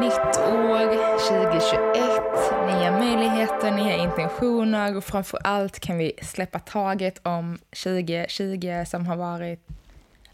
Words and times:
Nytt 0.00 0.38
år 0.38 1.18
2021, 1.18 2.66
nya 2.66 2.98
möjligheter, 2.98 3.70
nya 3.70 3.96
intentioner 3.96 4.96
och 4.96 5.04
framför 5.04 5.38
allt 5.44 5.80
kan 5.80 5.98
vi 5.98 6.12
släppa 6.22 6.58
taget 6.58 7.26
om 7.26 7.58
2020 7.84 8.84
som 8.86 9.06
har 9.06 9.16
varit 9.16 9.66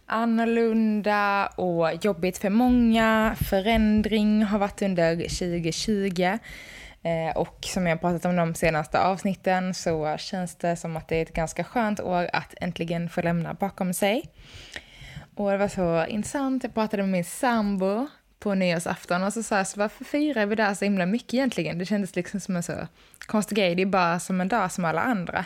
annorlunda 0.06 1.46
och 1.46 2.04
jobbigt 2.04 2.38
för 2.38 2.50
många. 2.50 3.36
Förändring 3.50 4.42
har 4.42 4.58
varit 4.58 4.82
under 4.82 5.16
2020. 5.16 6.38
Eh, 7.02 7.36
och 7.36 7.58
som 7.60 7.86
jag 7.86 8.00
pratat 8.00 8.24
om 8.24 8.36
de 8.36 8.54
senaste 8.54 9.00
avsnitten 9.00 9.74
så 9.74 10.16
känns 10.18 10.56
det 10.56 10.76
som 10.76 10.96
att 10.96 11.08
det 11.08 11.16
är 11.16 11.22
ett 11.22 11.34
ganska 11.34 11.64
skönt 11.64 12.00
år 12.00 12.30
att 12.32 12.54
äntligen 12.60 13.08
få 13.08 13.22
lämna 13.22 13.54
bakom 13.54 13.94
sig. 13.94 14.22
Och 15.34 15.50
det 15.50 15.56
var 15.56 15.68
så 15.68 16.06
intressant, 16.06 16.64
jag 16.64 16.74
pratade 16.74 17.02
med 17.02 17.12
min 17.12 17.24
sambo 17.24 18.06
på 18.44 18.54
nyårsafton 18.54 19.22
och 19.22 19.32
så 19.32 19.42
sa 19.42 19.56
jag 19.56 19.66
så 19.66 19.80
varför 19.80 20.04
firar 20.04 20.46
vi 20.46 20.54
det 20.54 20.74
så 20.74 20.84
himla 20.84 21.06
mycket 21.06 21.34
egentligen? 21.34 21.78
Det 21.78 21.86
kändes 21.86 22.16
liksom 22.16 22.40
som 22.40 22.56
en 22.56 22.62
så 22.62 22.72
konstig 23.26 23.58
grej, 23.58 23.74
det 23.74 23.82
är 23.82 23.86
bara 23.86 24.20
som 24.20 24.40
en 24.40 24.48
dag 24.48 24.72
som 24.72 24.84
alla 24.84 25.00
andra. 25.00 25.44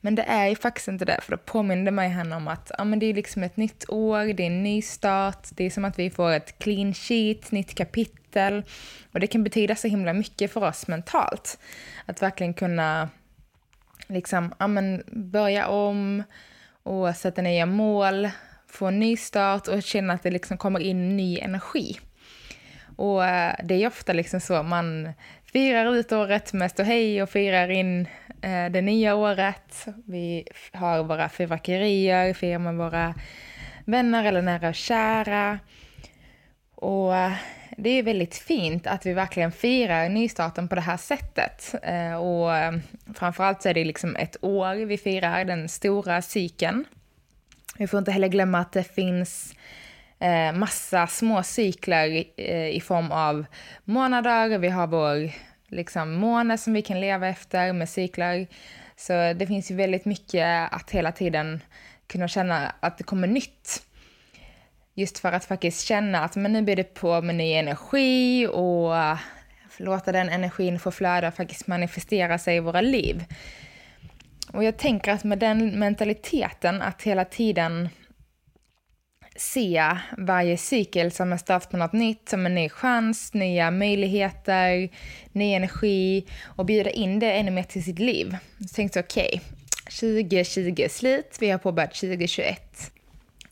Men 0.00 0.14
det 0.14 0.22
är 0.22 0.48
ju 0.48 0.56
faktiskt 0.56 0.88
inte 0.88 1.04
det, 1.04 1.20
för 1.22 1.30
då 1.30 1.38
påminde 1.38 1.90
mig 1.90 2.08
han 2.08 2.32
om 2.32 2.48
att 2.48 2.70
ja, 2.78 2.84
men 2.84 2.98
det 2.98 3.06
är 3.06 3.14
liksom 3.14 3.42
ett 3.42 3.56
nytt 3.56 3.84
år, 3.88 4.32
det 4.32 4.42
är 4.42 4.46
en 4.46 4.62
ny 4.62 4.82
start, 4.82 5.48
det 5.50 5.64
är 5.64 5.70
som 5.70 5.84
att 5.84 5.98
vi 5.98 6.10
får 6.10 6.32
ett 6.32 6.58
clean 6.58 6.94
sheet, 6.94 7.50
nytt 7.50 7.74
kapitel. 7.74 8.64
Och 9.12 9.20
det 9.20 9.26
kan 9.26 9.44
betyda 9.44 9.76
så 9.76 9.88
himla 9.88 10.12
mycket 10.12 10.52
för 10.52 10.64
oss 10.64 10.88
mentalt. 10.88 11.58
Att 12.06 12.22
verkligen 12.22 12.54
kunna 12.54 13.08
liksom, 14.06 14.54
ja, 14.58 14.66
men 14.66 15.02
börja 15.06 15.68
om 15.68 16.22
och 16.82 17.16
sätta 17.16 17.42
nya 17.42 17.66
mål, 17.66 18.28
få 18.66 18.86
en 18.86 18.98
ny 18.98 19.16
start 19.16 19.68
och 19.68 19.82
känna 19.82 20.12
att 20.12 20.22
det 20.22 20.30
liksom 20.30 20.58
kommer 20.58 20.80
in 20.80 21.16
ny 21.16 21.38
energi. 21.38 21.98
Och 22.98 23.24
eh, 23.24 23.54
det 23.64 23.74
är 23.74 23.86
ofta 23.86 24.12
liksom 24.12 24.40
så, 24.40 24.62
man 24.62 25.12
firar 25.52 25.94
ut 25.94 26.12
året 26.12 26.52
med 26.52 26.70
ståhej 26.70 27.22
och 27.22 27.30
firar 27.30 27.70
in 27.70 28.08
eh, 28.42 28.66
det 28.70 28.80
nya 28.80 29.14
året. 29.14 29.86
Vi 30.06 30.44
har 30.72 31.02
våra 31.02 31.28
fyrverkerier, 31.28 32.34
firar 32.34 32.58
med 32.58 32.74
våra 32.74 33.14
vänner 33.84 34.24
eller 34.24 34.42
nära 34.42 34.68
och 34.68 34.74
kära. 34.74 35.58
Och 36.74 37.16
eh, 37.16 37.32
det 37.76 37.90
är 37.90 38.02
väldigt 38.02 38.34
fint 38.34 38.86
att 38.86 39.06
vi 39.06 39.12
verkligen 39.12 39.52
firar 39.52 40.08
nystarten 40.08 40.68
på 40.68 40.74
det 40.74 40.80
här 40.80 40.96
sättet. 40.96 41.74
Och 42.20 42.50
framförallt 43.14 43.62
så 43.62 43.68
är 43.68 43.74
det 43.74 43.84
liksom 43.84 44.16
ett 44.16 44.36
år 44.40 44.74
vi 44.74 44.98
firar 44.98 45.44
den 45.44 45.68
stora 45.68 46.22
cykeln. 46.22 46.84
Vi 47.76 47.86
får 47.86 47.98
inte 47.98 48.12
heller 48.12 48.28
glömma 48.28 48.58
att 48.58 48.72
det 48.72 48.94
finns 48.94 49.54
eh, 50.18 50.52
massa 50.52 51.06
små 51.06 51.42
cykler 51.42 52.24
eh, 52.36 52.68
i 52.68 52.80
form 52.80 53.12
av 53.12 53.44
månader. 53.84 54.58
Vi 54.58 54.68
har 54.68 54.86
vår 54.86 55.30
liksom, 55.68 56.12
måne 56.12 56.58
som 56.58 56.72
vi 56.72 56.82
kan 56.82 57.00
leva 57.00 57.28
efter 57.28 57.72
med 57.72 57.88
cykler. 57.88 58.46
Så 58.96 59.32
det 59.32 59.46
finns 59.46 59.70
ju 59.70 59.74
väldigt 59.74 60.04
mycket 60.04 60.72
att 60.72 60.90
hela 60.90 61.12
tiden 61.12 61.60
kunna 62.06 62.28
känna 62.28 62.72
att 62.80 62.98
det 62.98 63.04
kommer 63.04 63.28
nytt. 63.28 63.82
Just 64.94 65.18
för 65.18 65.32
att 65.32 65.44
faktiskt 65.44 65.86
känna 65.86 66.24
att 66.24 66.36
men 66.36 66.52
nu 66.52 66.62
blir 66.62 66.76
det 66.76 66.94
på 66.94 67.22
med 67.22 67.34
ny 67.34 67.52
energi 67.52 68.46
och 68.46 68.96
eh, 68.96 69.18
låta 69.76 70.12
den 70.12 70.28
energin 70.28 70.78
få 70.78 70.90
flöda 70.90 71.28
och 71.28 71.34
faktiskt 71.34 71.66
manifestera 71.66 72.38
sig 72.38 72.56
i 72.56 72.60
våra 72.60 72.80
liv. 72.80 73.24
Och 74.52 74.64
jag 74.64 74.76
tänker 74.76 75.12
att 75.12 75.24
med 75.24 75.38
den 75.38 75.78
mentaliteten 75.78 76.82
att 76.82 77.02
hela 77.02 77.24
tiden 77.24 77.88
se 79.38 79.96
varje 80.18 80.56
cykel 80.56 81.12
som 81.12 81.32
en 81.32 81.38
start 81.38 81.70
på 81.70 81.76
något 81.76 81.92
nytt, 81.92 82.28
som 82.28 82.46
en 82.46 82.54
ny 82.54 82.68
chans, 82.68 83.34
nya 83.34 83.70
möjligheter, 83.70 84.88
ny 85.32 85.54
energi 85.54 86.26
och 86.44 86.64
bjuda 86.64 86.90
in 86.90 87.18
det 87.18 87.32
ännu 87.32 87.50
mer 87.50 87.62
till 87.62 87.84
sitt 87.84 87.98
liv. 87.98 88.36
Så 88.60 88.74
tänkte 88.74 89.00
okej, 89.00 89.28
okay, 89.28 90.20
2020 90.24 90.82
är 90.82 90.88
slut, 90.88 91.36
vi 91.40 91.50
har 91.50 91.58
påbörjat 91.58 91.94
2021. 91.94 92.92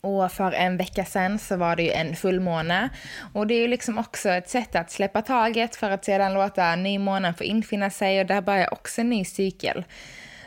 Och 0.01 0.31
för 0.31 0.51
en 0.51 0.77
vecka 0.77 1.05
sedan 1.05 1.39
så 1.39 1.57
var 1.57 1.75
det 1.75 1.83
ju 1.83 1.91
en 1.91 2.15
fullmåne. 2.15 2.89
Och 3.33 3.47
det 3.47 3.53
är 3.53 3.61
ju 3.61 3.67
liksom 3.67 3.97
också 3.97 4.29
ett 4.29 4.49
sätt 4.49 4.75
att 4.75 4.91
släppa 4.91 5.21
taget 5.21 5.75
för 5.75 5.89
att 5.89 6.05
sedan 6.05 6.33
låta 6.33 6.75
nymånen 6.75 7.33
få 7.33 7.43
infinna 7.43 7.89
sig 7.89 8.19
och 8.19 8.25
där 8.25 8.41
börjar 8.41 8.73
också 8.73 9.01
en 9.01 9.09
ny 9.09 9.25
cykel. 9.25 9.83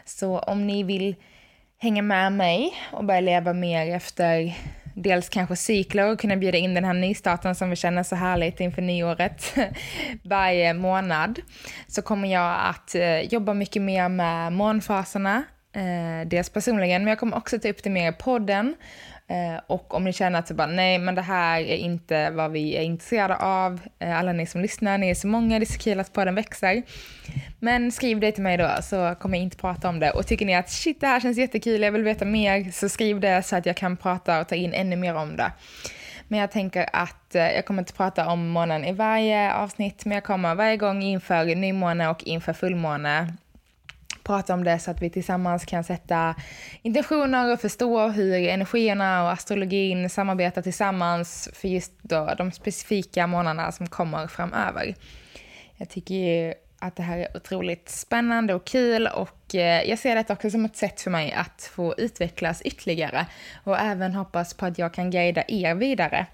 Så 0.04 0.38
om 0.38 0.66
ni 0.66 0.82
vill 0.82 1.14
hänga 1.78 2.02
med 2.02 2.32
mig 2.32 2.72
och 2.92 3.04
börja 3.04 3.20
leva 3.20 3.52
mer 3.52 3.94
efter 3.94 4.54
dels 5.02 5.28
kanske 5.28 5.56
cykler 5.56 6.12
och 6.12 6.20
kunna 6.20 6.36
bjuda 6.36 6.58
in 6.58 6.74
den 6.74 6.84
här 6.84 6.94
nystarten 6.94 7.54
som 7.54 7.70
vi 7.70 7.76
känner 7.76 8.02
så 8.02 8.16
härligt 8.16 8.60
inför 8.60 8.82
nyåret 8.82 9.54
varje 10.22 10.74
månad 10.74 11.40
så 11.86 12.02
kommer 12.02 12.32
jag 12.32 12.56
att 12.60 12.94
eh, 12.94 13.20
jobba 13.20 13.54
mycket 13.54 13.82
mer 13.82 14.08
med 14.08 14.52
månfaserna. 14.52 15.42
Eh, 15.72 16.28
dels 16.28 16.50
personligen, 16.50 17.04
men 17.04 17.08
jag 17.08 17.18
kommer 17.18 17.36
också 17.36 17.58
ta 17.58 17.68
upp 17.68 17.82
det 17.82 17.90
mer 17.90 18.10
i 18.10 18.12
podden 18.12 18.74
Eh, 19.30 19.60
och 19.66 19.94
om 19.94 20.04
ni 20.04 20.12
känner 20.12 20.38
att 20.38 20.50
bara, 20.50 20.66
nej 20.66 20.98
men 20.98 21.14
det 21.14 21.22
här 21.22 21.60
är 21.60 21.76
inte 21.76 22.30
vad 22.30 22.52
vi 22.52 22.76
är 22.76 22.82
intresserade 22.82 23.36
av, 23.36 23.80
eh, 23.98 24.18
alla 24.18 24.32
ni 24.32 24.46
som 24.46 24.60
lyssnar, 24.60 24.98
ni 24.98 25.10
är 25.10 25.14
så 25.14 25.26
många, 25.26 25.58
det 25.58 25.64
är 25.64 25.72
så 25.72 25.78
kul 25.78 26.00
att 26.00 26.12
podden 26.12 26.34
växer. 26.34 26.82
Men 27.58 27.92
skriv 27.92 28.20
det 28.20 28.32
till 28.32 28.42
mig 28.42 28.56
då 28.56 28.70
så 28.82 29.14
kommer 29.20 29.38
jag 29.38 29.42
inte 29.42 29.56
prata 29.56 29.88
om 29.88 30.00
det. 30.00 30.10
Och 30.10 30.26
tycker 30.26 30.46
ni 30.46 30.54
att 30.54 30.70
shit 30.70 31.00
det 31.00 31.06
här 31.06 31.20
känns 31.20 31.38
jättekul, 31.38 31.82
jag 31.82 31.92
vill 31.92 32.02
veta 32.02 32.24
mer, 32.24 32.70
så 32.72 32.88
skriv 32.88 33.20
det 33.20 33.42
så 33.42 33.56
att 33.56 33.66
jag 33.66 33.76
kan 33.76 33.96
prata 33.96 34.40
och 34.40 34.48
ta 34.48 34.54
in 34.54 34.72
ännu 34.74 34.96
mer 34.96 35.14
om 35.14 35.36
det. 35.36 35.52
Men 36.28 36.38
jag 36.40 36.50
tänker 36.50 36.88
att 36.92 37.34
eh, 37.34 37.50
jag 37.52 37.64
kommer 37.66 37.82
inte 37.82 37.92
prata 37.92 38.28
om 38.28 38.48
månen 38.48 38.84
i 38.84 38.92
varje 38.92 39.54
avsnitt, 39.54 40.04
men 40.04 40.14
jag 40.14 40.24
kommer 40.24 40.54
varje 40.54 40.76
gång 40.76 41.02
inför 41.02 41.54
nymåne 41.54 42.08
och 42.08 42.24
inför 42.24 42.52
fullmåne 42.52 43.34
prata 44.30 44.54
om 44.54 44.64
det 44.64 44.78
så 44.78 44.90
att 44.90 45.02
vi 45.02 45.10
tillsammans 45.10 45.64
kan 45.64 45.84
sätta 45.84 46.34
intentioner 46.82 47.52
och 47.52 47.60
förstå 47.60 48.08
hur 48.08 48.34
energierna 48.34 49.22
och 49.24 49.30
astrologin 49.30 50.10
samarbetar 50.10 50.62
tillsammans 50.62 51.48
för 51.52 51.68
just 51.68 51.92
då 52.02 52.34
de 52.38 52.52
specifika 52.52 53.26
månaderna 53.26 53.72
som 53.72 53.86
kommer 53.86 54.26
framöver. 54.26 54.94
Jag 55.76 55.88
tycker 55.88 56.14
ju 56.14 56.54
att 56.78 56.96
det 56.96 57.02
här 57.02 57.18
är 57.18 57.36
otroligt 57.36 57.88
spännande 57.88 58.54
och 58.54 58.64
kul 58.64 59.06
och 59.06 59.54
eh, 59.54 59.82
jag 59.82 59.98
ser 59.98 60.14
det 60.14 60.30
också 60.30 60.50
som 60.50 60.64
ett 60.64 60.76
sätt 60.76 61.00
för 61.00 61.10
mig 61.10 61.32
att 61.32 61.70
få 61.74 61.94
utvecklas 61.98 62.62
ytterligare 62.62 63.26
och 63.64 63.78
även 63.78 64.14
hoppas 64.14 64.54
på 64.54 64.66
att 64.66 64.78
jag 64.78 64.94
kan 64.94 65.10
guida 65.10 65.44
er 65.48 65.74
vidare 65.74 66.26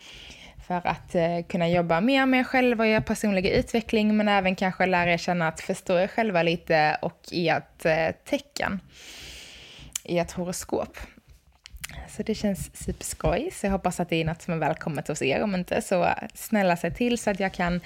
för 0.67 0.87
att 0.87 1.15
eh, 1.15 1.43
kunna 1.49 1.69
jobba 1.69 2.01
mer 2.01 2.27
med 2.27 2.41
er 2.41 2.45
själva 2.45 2.85
och 2.85 2.89
er 2.89 3.01
personliga 3.01 3.51
utveckling 3.51 4.17
men 4.17 4.29
även 4.29 4.57
kanske 4.57 4.87
lära 4.87 5.13
er 5.13 5.19
känna 5.19 5.49
att 5.49 5.61
förstå 5.61 5.99
er 5.99 6.07
själva 6.07 6.43
lite 6.43 6.97
och 7.03 7.21
i 7.31 7.49
ert 7.49 7.85
eh, 7.85 8.09
tecken, 8.25 8.81
i 10.05 10.19
ett 10.19 10.33
horoskop. 10.33 10.99
Så 12.09 12.23
det 12.23 12.35
känns 12.35 12.77
superskoj, 12.77 13.51
så 13.53 13.67
jag 13.67 13.73
hoppas 13.73 14.01
att 14.01 14.09
det 14.09 14.17
är 14.17 14.25
något 14.25 14.43
som 14.43 14.55
är 14.55 14.59
välkommet 14.59 15.09
hos 15.09 15.23
er. 15.23 15.43
Om 15.43 15.55
inte 15.55 15.83
så 15.83 16.09
snälla 16.35 16.77
se 16.77 16.91
till 16.91 17.19
så 17.19 17.31
att 17.31 17.41
jag 17.41 17.55
kan 17.55 17.81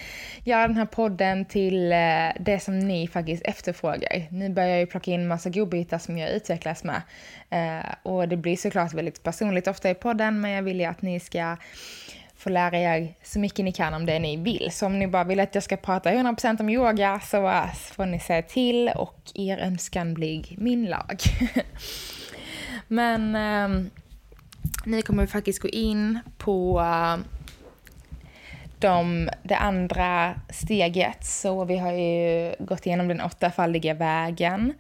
göra 0.45 0.69
den 0.69 0.77
här 0.77 0.87
podden 0.87 1.45
till 1.45 1.93
eh, 1.93 1.99
det 2.41 2.61
som 2.63 2.79
ni 2.79 3.09
faktiskt 3.09 3.43
efterfrågar. 3.43 4.27
Nu 4.31 4.49
börjar 4.49 4.69
jag 4.69 4.81
ju 4.81 4.87
plocka 4.87 5.11
in 5.11 5.29
massa 5.29 5.51
godbitar 5.51 5.99
som 5.99 6.19
jag 6.19 6.31
utvecklas 6.31 6.85
med. 6.85 7.03
Eh, 7.51 7.95
och 8.03 8.29
det 8.29 8.37
blir 8.37 8.57
såklart 8.57 8.95
väldigt 8.95 9.23
personligt 9.23 9.69
ofta 9.69 9.91
i 9.91 9.95
podden, 9.95 10.41
men 10.41 10.51
jag 10.51 10.63
vill 10.63 10.81
ju 10.81 10.87
att 10.87 11.03
ni 11.03 11.21
ska 11.21 11.57
få 12.41 12.51
lära 12.51 12.79
er 12.79 13.15
så 13.23 13.39
mycket 13.39 13.65
ni 13.65 13.73
kan 13.73 13.95
om 13.95 14.07
det 14.07 14.19
ni 14.19 14.37
vill. 14.37 14.69
Så 14.73 14.87
om 14.87 14.99
ni 14.99 15.07
bara 15.07 15.25
vill 15.25 15.41
att 15.41 15.55
jag 15.55 15.65
ska 15.65 15.77
prata 15.77 16.11
100% 16.11 16.61
om 16.61 16.69
yoga 16.69 17.21
så 17.21 17.49
eh, 17.49 17.75
får 17.75 18.07
ni 18.07 18.21
säga 18.21 18.43
till 18.43 18.89
och 18.89 19.33
er 19.35 19.59
önskan 19.59 20.15
blir 20.15 20.45
min 20.59 20.85
lag. 20.87 21.21
Men 22.89 23.37
eh, 23.37 23.91
ni 24.85 25.03
kommer 25.03 25.27
faktiskt 25.27 25.63
gå 25.63 25.69
in 25.69 26.19
på 26.39 26.81
eh, 26.81 27.17
de, 28.79 29.29
det 29.43 29.57
andra 29.57 30.35
steget. 30.51 31.25
Så 31.25 31.65
vi 31.65 31.79
har 31.79 31.93
ju 31.93 32.55
gått 32.59 32.87
igenom 32.87 33.09
den 33.09 33.21
åttafaldiga 33.21 33.95
vägen. 33.95 34.73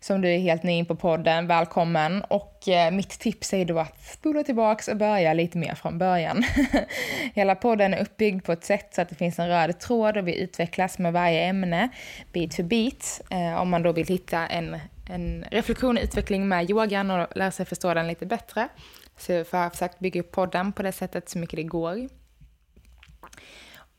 Som 0.00 0.20
du 0.20 0.28
är 0.28 0.38
helt 0.38 0.62
ny 0.62 0.72
in 0.72 0.86
på 0.86 0.96
podden, 0.96 1.46
välkommen. 1.46 2.22
Och 2.22 2.68
eh, 2.68 2.90
mitt 2.90 3.10
tips 3.10 3.52
är 3.52 3.64
då 3.64 3.78
att 3.78 4.04
spola 4.04 4.42
tillbaks 4.42 4.88
och 4.88 4.96
börja 4.96 5.32
lite 5.32 5.58
mer 5.58 5.74
från 5.74 5.98
början. 5.98 6.44
Hela 7.34 7.54
podden 7.54 7.94
är 7.94 8.02
uppbyggd 8.02 8.44
på 8.44 8.52
ett 8.52 8.64
sätt 8.64 8.94
så 8.94 9.02
att 9.02 9.08
det 9.08 9.14
finns 9.14 9.38
en 9.38 9.48
röd 9.48 9.78
tråd 9.78 10.16
och 10.16 10.28
vi 10.28 10.40
utvecklas 10.40 10.98
med 10.98 11.12
varje 11.12 11.44
ämne, 11.44 11.88
bit 12.32 12.54
för 12.54 12.62
bit. 12.62 13.20
Eh, 13.30 13.60
om 13.60 13.70
man 13.70 13.82
då 13.82 13.92
vill 13.92 14.06
hitta 14.06 14.46
en, 14.46 14.78
en 15.08 15.44
reflektion 15.50 15.96
och 15.96 16.02
utveckling 16.02 16.48
med 16.48 16.70
yogan 16.70 17.10
och 17.10 17.36
lära 17.36 17.50
sig 17.50 17.66
förstå 17.66 17.94
den 17.94 18.08
lite 18.08 18.26
bättre. 18.26 18.68
Så 19.16 19.32
jag 19.32 19.46
har 19.50 19.70
försökt 19.70 19.98
bygga 19.98 20.20
upp 20.20 20.32
podden 20.32 20.72
på 20.72 20.82
det 20.82 20.92
sättet 20.92 21.28
så 21.28 21.38
mycket 21.38 21.56
det 21.56 21.62
går. 21.62 22.08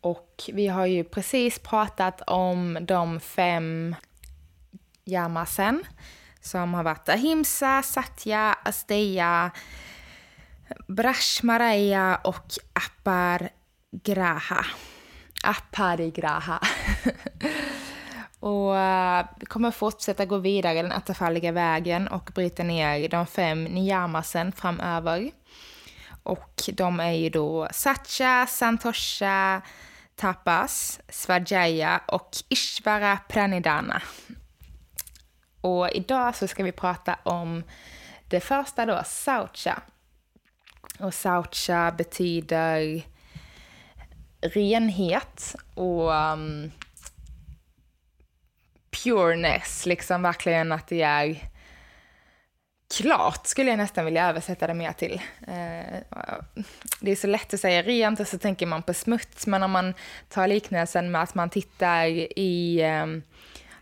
Och 0.01 0.43
vi 0.53 0.67
har 0.67 0.85
ju 0.85 1.03
precis 1.03 1.59
pratat 1.59 2.21
om 2.27 2.77
de 2.81 3.19
fem 3.19 3.95
yamasen 5.07 5.83
som 6.42 6.74
har 6.74 6.83
varit 6.83 7.09
Ahimsa, 7.09 7.83
Satya, 7.83 8.57
Asteya, 8.63 9.51
Brashmaraya 10.88 12.19
och 12.24 12.45
Apargraha. 12.74 14.65
Aparigraha. 15.44 16.59
och 18.39 18.77
eh, 18.77 19.25
vi 19.39 19.45
kommer 19.45 19.71
fortsätta 19.71 20.25
gå 20.25 20.38
vidare 20.38 20.81
den 20.81 20.92
attafalliga 20.92 21.51
vägen 21.51 22.07
och 22.07 22.31
bryta 22.36 22.63
ner 22.63 23.10
de 23.10 23.27
fem 23.27 23.63
niyamasen 23.63 24.51
framöver. 24.51 25.31
Och 26.24 26.69
de 26.74 27.00
är 27.00 27.12
ju 27.12 27.30
då 27.30 27.68
Satya, 27.71 28.48
Santosha, 28.48 29.62
Tapas, 30.15 31.00
Svajaya 31.10 32.01
och 32.06 32.30
Ishvara 32.50 33.19
Pranidana. 33.27 34.01
Och 35.67 35.89
idag 35.91 36.35
så 36.35 36.47
ska 36.47 36.63
vi 36.63 36.71
prata 36.71 37.19
om 37.23 37.63
det 38.27 38.39
första 38.39 38.85
då, 38.85 39.01
Saucha. 39.05 39.81
Och 40.99 41.13
Saucha 41.13 41.91
betyder 41.91 43.01
renhet 44.41 45.55
och 45.73 46.11
um, 46.11 46.71
pureness, 49.03 49.85
liksom 49.85 50.21
verkligen 50.21 50.71
att 50.71 50.87
det 50.87 51.01
är 51.01 51.49
klart 52.97 53.47
skulle 53.47 53.69
jag 53.69 53.77
nästan 53.77 54.05
vilja 54.05 54.29
översätta 54.29 54.67
det 54.67 54.73
mer 54.73 54.91
till. 54.91 55.21
Eh, 55.47 55.99
det 56.99 57.11
är 57.11 57.15
så 57.15 57.27
lätt 57.27 57.53
att 57.53 57.59
säga 57.59 57.81
rent 57.81 58.19
och 58.19 58.27
så 58.27 58.37
tänker 58.37 58.65
man 58.65 58.83
på 58.83 58.93
smuts, 58.93 59.47
men 59.47 59.63
om 59.63 59.71
man 59.71 59.93
tar 60.29 60.47
liknelsen 60.47 61.11
med 61.11 61.21
att 61.21 61.35
man 61.35 61.49
tittar 61.49 62.05
i 62.39 62.81
ehm, 62.81 63.23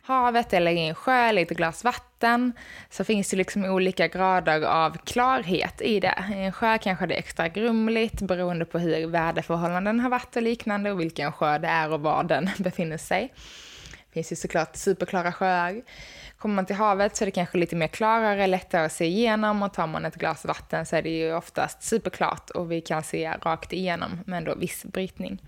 havet 0.06 0.54
eller 0.54 0.72
i 0.72 0.88
en 0.88 0.96
sjö 0.96 1.14
eller 1.14 1.42
i 1.42 1.44
ett 1.44 1.50
glas 1.50 1.84
vatten 1.84 2.54
så 2.90 3.04
finns 3.04 3.30
det 3.30 3.38
liksom 3.38 3.66
olika 3.66 4.08
grader 4.08 4.62
av 4.62 4.98
klarhet 4.98 5.82
i 5.82 6.00
det. 6.00 6.24
I 6.36 6.40
en 6.40 6.52
sjö 6.52 6.78
kanske 6.78 7.06
det 7.06 7.16
är 7.16 7.20
extra 7.20 7.48
grumligt 7.48 8.22
beroende 8.22 8.66
på 8.66 8.80
hur 8.80 9.08
väderförhållanden 9.08 10.00
har 10.00 10.10
varit 10.10 10.36
och 10.36 10.42
liknande 10.42 10.92
och 10.92 11.00
vilken 11.00 11.32
sjö 11.32 11.58
det 11.58 11.68
är 11.68 11.92
och 11.92 12.02
var 12.02 12.24
den 12.24 12.50
befinner 12.58 12.98
sig. 12.98 13.34
Det 14.08 14.14
finns 14.14 14.32
ju 14.32 14.36
såklart 14.36 14.76
superklara 14.76 15.32
sjöar. 15.32 15.82
Kommer 16.38 16.56
man 16.56 16.66
till 16.66 16.76
havet 16.76 17.16
så 17.16 17.24
är 17.24 17.26
det 17.26 17.32
kanske 17.32 17.58
lite 17.58 17.76
mer 17.76 17.88
klarare, 17.88 18.48
lättare 18.48 18.86
att 18.86 18.92
se 18.92 19.06
igenom 19.06 19.64
och 19.64 19.74
tar 19.74 19.88
man 19.88 20.06
ett 20.06 20.16
glas 20.16 20.46
vatten 20.46 20.86
så 20.86 20.96
är 20.96 21.02
det 21.02 21.10
ju 21.10 21.34
oftast 21.34 21.84
superklart 21.84 22.50
och 22.50 22.72
vi 22.72 22.82
kan 22.82 23.04
se 23.04 23.32
rakt 23.42 23.74
igenom 23.74 24.20
med 24.26 24.38
ändå 24.38 24.56
viss 24.56 24.86
brytning. 24.86 25.42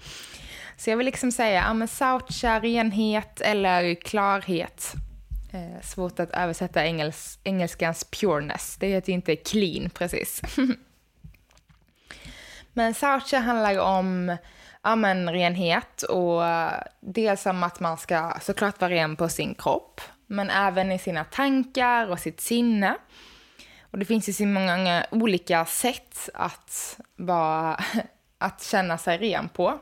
Så 0.78 0.90
jag 0.90 0.98
vill 0.98 1.06
liksom 1.06 1.32
säga, 1.32 1.62
ja 1.62 1.74
men 1.74 1.88
saucha, 1.88 2.60
renhet 2.60 3.42
eller 3.42 3.96
klarhet. 3.96 4.94
Eh, 5.54 5.82
svårt 5.84 6.20
att 6.20 6.32
översätta 6.32 6.84
engels, 6.84 7.40
engelskans 7.44 8.04
pureness. 8.04 8.78
Det 8.80 8.88
heter 8.88 9.10
ju 9.10 9.14
inte 9.14 9.36
clean 9.36 9.90
precis. 9.90 10.42
men 12.74 12.94
saucha 12.94 13.40
handlar 13.40 13.80
om 13.80 14.38
ja, 14.84 14.96
men, 14.96 15.30
renhet 15.30 16.02
och 16.02 16.46
eh, 16.46 16.82
dels 17.00 17.46
om 17.46 17.64
att 17.64 17.80
man 17.80 17.98
ska 17.98 18.34
såklart 18.42 18.82
vara 18.82 18.92
ren 18.92 19.16
på 19.16 19.30
sin 19.30 19.56
kropp 19.56 20.02
men 20.28 20.50
även 20.50 20.92
i 20.92 21.00
sina 21.00 21.24
tankar 21.24 22.08
och 22.08 22.20
sitt 22.20 22.42
sinne. 22.42 22.96
Och 23.92 24.00
det 24.00 24.06
finns 24.06 24.30
ju 24.30 24.34
så 24.34 24.46
många 24.46 25.06
olika 25.12 25.66
sätt 25.66 26.30
att, 26.34 27.00
vara, 27.16 27.84
att 28.38 28.64
känna 28.64 28.98
sig 28.98 29.18
ren 29.18 29.50
på. 29.50 29.80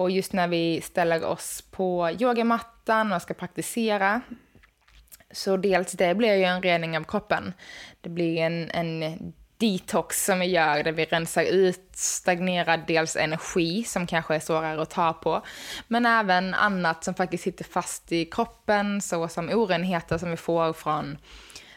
Och 0.00 0.10
just 0.10 0.32
när 0.32 0.48
vi 0.48 0.80
ställer 0.80 1.24
oss 1.24 1.64
på 1.70 2.10
yogamattan 2.20 3.12
och 3.12 3.22
ska 3.22 3.34
praktisera 3.34 4.20
så 5.30 5.56
dels 5.56 5.92
det 5.92 6.14
blir 6.14 6.34
ju 6.34 6.44
en 6.44 6.62
rening 6.62 6.96
av 6.96 7.04
kroppen. 7.04 7.52
Det 8.00 8.08
blir 8.08 8.38
en, 8.38 8.70
en 8.70 9.32
detox 9.56 10.24
som 10.24 10.40
vi 10.40 10.46
gör 10.46 10.82
där 10.82 10.92
vi 10.92 11.04
rensar 11.04 11.42
ut 11.42 11.90
stagnerad 11.92 12.80
dels 12.86 13.16
energi 13.16 13.84
som 13.84 14.06
kanske 14.06 14.34
är 14.34 14.40
svårare 14.40 14.82
att 14.82 14.90
ta 14.90 15.12
på, 15.12 15.42
men 15.88 16.06
även 16.06 16.54
annat 16.54 17.04
som 17.04 17.14
faktiskt 17.14 17.44
sitter 17.44 17.64
fast 17.64 18.12
i 18.12 18.24
kroppen, 18.24 19.00
såsom 19.00 19.48
orenheter 19.48 20.18
som 20.18 20.30
vi 20.30 20.36
får 20.36 20.72
från 20.72 21.18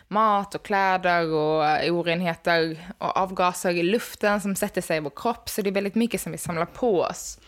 mat 0.07 0.55
och 0.55 0.65
kläder 0.65 1.31
och 1.31 1.89
orenheter 1.89 2.77
och 2.97 3.17
avgaser 3.17 3.71
i 3.71 3.83
luften 3.83 4.41
som 4.41 4.55
sätter 4.55 4.81
sig 4.81 4.97
i 4.97 4.99
vår 4.99 5.11
kropp. 5.15 5.49
Så 5.49 5.61
det 5.61 5.69
är 5.69 5.73
väldigt 5.73 5.95
mycket 5.95 6.21
som 6.21 6.31
vi 6.31 6.37
samlar 6.37 6.65
på 6.65 7.01
oss 7.01 7.39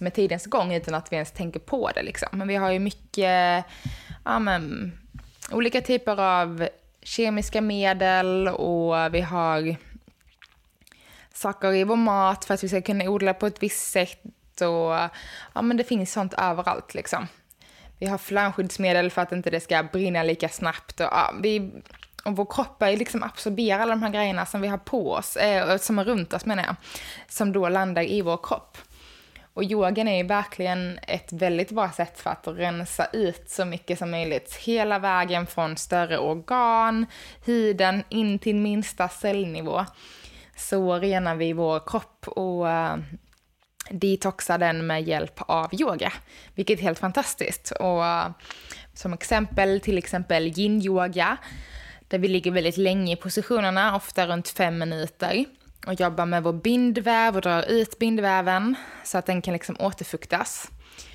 med 0.00 0.14
tidens 0.14 0.46
gång 0.46 0.74
utan 0.74 0.94
att 0.94 1.12
vi 1.12 1.16
ens 1.16 1.32
tänker 1.32 1.60
på 1.60 1.90
det. 1.90 2.02
Liksom. 2.02 2.28
Men 2.32 2.48
vi 2.48 2.54
har 2.54 2.70
ju 2.70 2.78
mycket 2.78 3.64
ja, 4.24 4.38
men, 4.38 4.92
olika 5.50 5.80
typer 5.80 6.20
av 6.20 6.68
kemiska 7.02 7.60
medel 7.60 8.48
och 8.48 9.14
vi 9.14 9.20
har 9.20 9.76
saker 11.34 11.74
i 11.74 11.84
vår 11.84 11.96
mat 11.96 12.44
för 12.44 12.54
att 12.54 12.64
vi 12.64 12.68
ska 12.68 12.82
kunna 12.82 13.04
odla 13.04 13.34
på 13.34 13.46
ett 13.46 13.62
visst 13.62 13.90
sätt. 13.90 14.22
Och, 14.60 15.10
ja, 15.54 15.62
men 15.62 15.76
det 15.76 15.84
finns 15.84 16.12
sånt 16.12 16.34
överallt. 16.34 16.94
Liksom. 16.94 17.26
Vi 17.98 18.06
har 18.06 18.18
flamskyddsmedel 18.18 19.10
för 19.10 19.22
att 19.22 19.32
inte 19.32 19.50
det 19.50 19.60
ska 19.60 19.82
brinna 19.82 20.22
lika 20.22 20.48
snabbt. 20.48 21.00
Och, 21.00 21.06
ja, 21.06 21.34
vi, 21.42 21.72
och 22.24 22.36
vår 22.36 22.46
kropp 22.50 22.82
är 22.82 22.96
liksom 22.96 23.22
absorberar 23.22 23.78
alla 23.78 23.90
de 23.90 24.02
här 24.02 24.10
grejerna 24.10 24.46
som 24.46 24.60
vi 24.60 24.68
har 24.68 24.78
på 24.78 25.12
oss, 25.12 25.36
eh, 25.36 25.78
som 25.78 25.98
är 25.98 26.04
runt 26.04 26.32
oss 26.32 26.46
menar 26.46 26.64
jag, 26.64 26.76
som 27.28 27.52
då 27.52 27.68
landar 27.68 28.02
i 28.02 28.22
vår 28.22 28.38
kropp. 28.42 28.78
Och 29.58 29.64
yogan 29.64 30.08
är 30.08 30.16
ju 30.16 30.22
verkligen 30.22 30.98
ett 31.02 31.32
väldigt 31.32 31.70
bra 31.70 31.90
sätt 31.90 32.20
för 32.20 32.30
att 32.30 32.46
rensa 32.46 33.06
ut 33.12 33.50
så 33.50 33.64
mycket 33.64 33.98
som 33.98 34.10
möjligt. 34.10 34.54
Hela 34.54 34.98
vägen 34.98 35.46
från 35.46 35.76
större 35.76 36.18
organ, 36.18 37.06
huden, 37.44 38.04
in 38.08 38.38
till 38.38 38.56
minsta 38.56 39.08
cellnivå. 39.08 39.84
Så 40.56 40.98
renar 40.98 41.34
vi 41.34 41.52
vår 41.52 41.80
kropp 41.86 42.28
och 42.28 42.66
uh, 42.66 42.96
detoxar 43.90 44.58
den 44.58 44.86
med 44.86 45.02
hjälp 45.02 45.34
av 45.38 45.74
yoga. 45.74 46.12
Vilket 46.54 46.78
är 46.78 46.82
helt 46.82 46.98
fantastiskt. 46.98 47.70
Och 47.70 48.00
uh, 48.00 48.30
som 48.94 49.12
exempel, 49.12 49.80
till 49.80 49.98
exempel 49.98 50.46
yin-yoga, 50.46 51.36
där 52.08 52.18
vi 52.18 52.28
ligger 52.28 52.50
väldigt 52.50 52.76
länge 52.76 53.12
i 53.12 53.16
positionerna, 53.16 53.96
ofta 53.96 54.26
runt 54.26 54.48
fem 54.48 54.78
minuter 54.78 55.44
och 55.88 56.00
jobbar 56.00 56.26
med 56.26 56.42
vår 56.42 56.52
bindväv 56.52 57.36
och 57.36 57.42
drar 57.42 57.70
ut 57.70 57.98
bindväven 57.98 58.74
så 59.04 59.18
att 59.18 59.26
den 59.26 59.42
kan 59.42 59.52
liksom 59.52 59.76
återfuktas. 59.78 60.70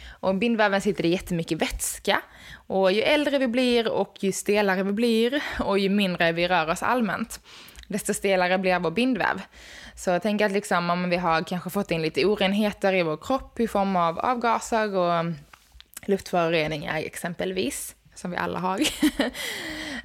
Och 0.10 0.32
i 0.32 0.34
bindväven 0.34 0.82
sitter 0.82 1.04
det 1.04 1.10
jättemycket 1.10 1.62
vätska. 1.62 2.22
Och 2.68 2.92
ju 2.92 3.02
äldre 3.02 3.38
vi 3.38 3.48
blir 3.48 3.92
och 3.92 4.16
ju 4.20 4.32
stelare 4.32 4.84
vi 4.84 4.92
blir 4.92 5.44
och 5.60 5.80
ju 5.80 5.90
mindre 5.90 6.32
vi 6.32 6.48
rör 6.48 6.70
oss 6.70 6.84
allmänt, 6.84 7.40
desto 7.88 8.14
stelare 8.14 8.58
blir 8.58 8.80
vår 8.80 8.92
bindväv. 8.92 9.42
Så 9.96 10.10
jag 10.10 10.22
tänker 10.22 10.46
att 10.46 10.52
liksom, 10.52 10.90
om 10.90 11.10
vi 11.10 11.18
har 11.18 11.44
kanske 11.44 11.70
fått 11.70 11.92
in 11.92 12.02
lite 12.02 12.26
orenheter 12.26 12.94
i 12.94 13.04
vår 13.04 13.18
kropp 13.18 13.60
i 13.60 13.68
form 13.68 13.96
av 13.96 14.20
avgaser 14.20 14.96
och 14.96 15.26
luftföroreningar 16.06 16.98
exempelvis, 16.98 17.96
som 18.16 18.32
vi 18.32 18.38
alla 18.38 18.60
har. 18.60 18.80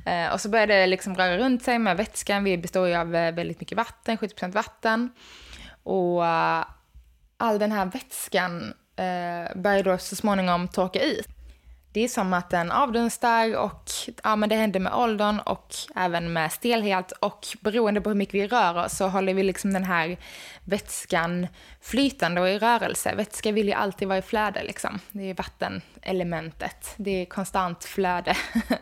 Eh, 0.04 0.32
och 0.32 0.40
så 0.40 0.48
börjar 0.48 0.66
det 0.66 0.86
liksom 0.86 1.14
röra 1.14 1.38
runt 1.38 1.62
sig 1.62 1.78
med 1.78 1.96
vätskan. 1.96 2.44
Vi 2.44 2.58
består 2.58 2.88
ju 2.88 2.94
av 2.94 3.14
eh, 3.14 3.34
väldigt 3.34 3.60
mycket 3.60 3.78
vatten, 3.78 4.16
70% 4.16 4.52
vatten. 4.52 5.10
Och 5.82 6.26
eh, 6.26 6.64
all 7.36 7.58
den 7.58 7.72
här 7.72 7.86
vätskan 7.86 8.74
började 8.96 9.60
börjar 9.60 9.82
då 9.82 9.98
så 9.98 10.16
småningom 10.16 10.68
torka 10.68 11.00
ut. 11.00 11.37
Det 11.92 12.00
är 12.00 12.08
som 12.08 12.32
att 12.32 12.50
den 12.50 12.70
avdunstar 12.70 13.56
och 13.56 13.90
ja, 14.24 14.36
men 14.36 14.48
det 14.48 14.54
händer 14.54 14.80
med 14.80 14.94
åldern 14.94 15.38
och 15.38 15.74
även 15.96 16.32
med 16.32 16.52
stelhet 16.52 17.12
och 17.12 17.46
beroende 17.60 18.00
på 18.00 18.10
hur 18.10 18.16
mycket 18.16 18.34
vi 18.34 18.46
rör 18.46 18.84
oss 18.84 18.96
så 18.96 19.08
håller 19.08 19.34
vi 19.34 19.42
liksom 19.42 19.72
den 19.72 19.84
här 19.84 20.16
vätskan 20.64 21.46
flytande 21.80 22.40
och 22.40 22.48
i 22.48 22.58
rörelse. 22.58 23.14
Vätska 23.14 23.52
vill 23.52 23.68
ju 23.68 23.72
alltid 23.72 24.08
vara 24.08 24.18
i 24.18 24.22
flöde 24.22 24.62
liksom. 24.64 24.98
Det 25.10 25.30
är 25.30 25.34
vattenelementet. 25.34 26.94
Det 26.96 27.22
är 27.22 27.24
konstant 27.24 27.84
flöde. 27.84 28.36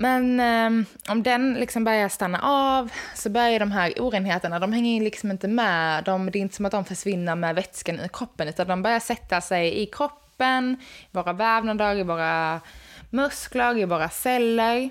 Men 0.00 0.40
eh, 0.40 0.86
om 1.08 1.22
den 1.22 1.54
liksom 1.54 1.84
börjar 1.84 2.08
stanna 2.08 2.40
av 2.42 2.92
så 3.14 3.30
börjar 3.30 3.58
de 3.60 3.72
här 3.72 3.92
orenheterna, 4.00 4.58
de 4.58 4.72
hänger 4.72 5.00
liksom 5.00 5.30
inte 5.30 5.48
med. 5.48 6.04
De, 6.04 6.30
det 6.30 6.38
är 6.38 6.40
inte 6.40 6.56
som 6.56 6.66
att 6.66 6.72
de 6.72 6.84
försvinner 6.84 7.34
med 7.34 7.54
vätskan 7.54 8.00
i 8.00 8.08
kroppen 8.12 8.48
utan 8.48 8.66
de 8.66 8.82
börjar 8.82 9.00
sätta 9.00 9.40
sig 9.40 9.82
i 9.82 9.86
kroppen, 9.86 10.19
i 10.44 10.76
våra 11.10 11.32
vävnader, 11.32 11.96
i 11.96 12.02
våra 12.02 12.60
muskler, 13.10 13.78
i 13.78 13.84
våra 13.84 14.08
celler. 14.08 14.90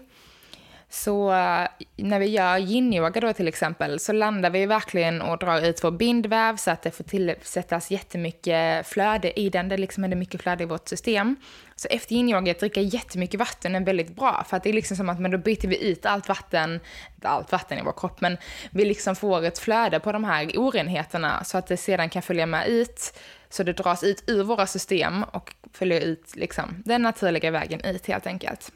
Så 0.91 1.31
eh, 1.31 1.67
när 1.95 2.19
vi 2.19 2.25
gör 2.25 2.57
yin-yoga 2.57 3.21
då 3.21 3.33
till 3.33 3.47
exempel 3.47 3.99
så 3.99 4.13
landar 4.13 4.49
vi 4.49 4.65
verkligen 4.65 5.21
och 5.21 5.37
drar 5.37 5.65
ut 5.65 5.83
vår 5.83 5.91
bindväv 5.91 6.55
så 6.55 6.71
att 6.71 6.81
det 6.81 6.91
får 6.91 7.03
tillsättas 7.03 7.91
jättemycket 7.91 8.87
flöde 8.87 9.39
i 9.39 9.49
den. 9.49 9.69
Det 9.69 9.77
liksom 9.77 10.03
är 10.03 10.07
det 10.07 10.15
mycket 10.15 10.41
flöde 10.41 10.63
i 10.63 10.65
vårt 10.65 10.87
system. 10.87 11.35
Så 11.75 11.87
efter 11.91 12.15
yin-yoga 12.15 12.51
att 12.51 12.59
dricka 12.59 12.81
jättemycket 12.81 13.39
vatten 13.39 13.75
är 13.75 13.85
väldigt 13.85 14.15
bra 14.15 14.43
för 14.49 14.57
att 14.57 14.63
det 14.63 14.69
är 14.69 14.73
liksom 14.73 14.97
som 14.97 15.09
att 15.09 15.19
men 15.19 15.31
då 15.31 15.37
byter 15.37 15.67
vi 15.67 15.91
ut 15.91 16.05
allt 16.05 16.27
vatten, 16.27 16.79
inte 17.15 17.27
allt 17.27 17.51
vatten 17.51 17.77
i 17.79 17.81
vår 17.81 17.93
kropp, 17.97 18.21
men 18.21 18.37
vi 18.71 18.85
liksom 18.85 19.15
får 19.15 19.45
ett 19.45 19.59
flöde 19.59 19.99
på 19.99 20.11
de 20.11 20.23
här 20.23 20.51
orenheterna 20.57 21.43
så 21.43 21.57
att 21.57 21.67
det 21.67 21.77
sedan 21.77 22.09
kan 22.09 22.21
följa 22.21 22.45
med 22.45 22.67
ut 22.67 23.13
så 23.49 23.63
det 23.63 23.73
dras 23.73 24.03
ut 24.03 24.23
ur 24.27 24.43
våra 24.43 24.67
system 24.67 25.23
och 25.23 25.55
följer 25.73 26.01
ut 26.01 26.35
liksom 26.35 26.83
den 26.85 27.01
naturliga 27.01 27.51
vägen 27.51 27.81
ut 27.81 28.07
helt 28.07 28.27
enkelt. 28.27 28.71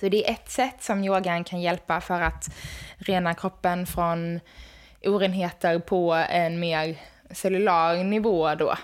Så 0.00 0.08
det 0.08 0.28
är 0.28 0.32
ett 0.32 0.50
sätt 0.50 0.82
som 0.82 1.04
yogan 1.04 1.44
kan 1.44 1.60
hjälpa 1.60 2.00
för 2.00 2.20
att 2.20 2.48
rena 2.96 3.34
kroppen 3.34 3.86
från 3.86 4.40
orenheter 5.04 5.78
på 5.78 6.12
en 6.12 6.60
mer 6.60 6.96
cellular 7.30 8.04
nivå 8.04 8.54
då. 8.54 8.74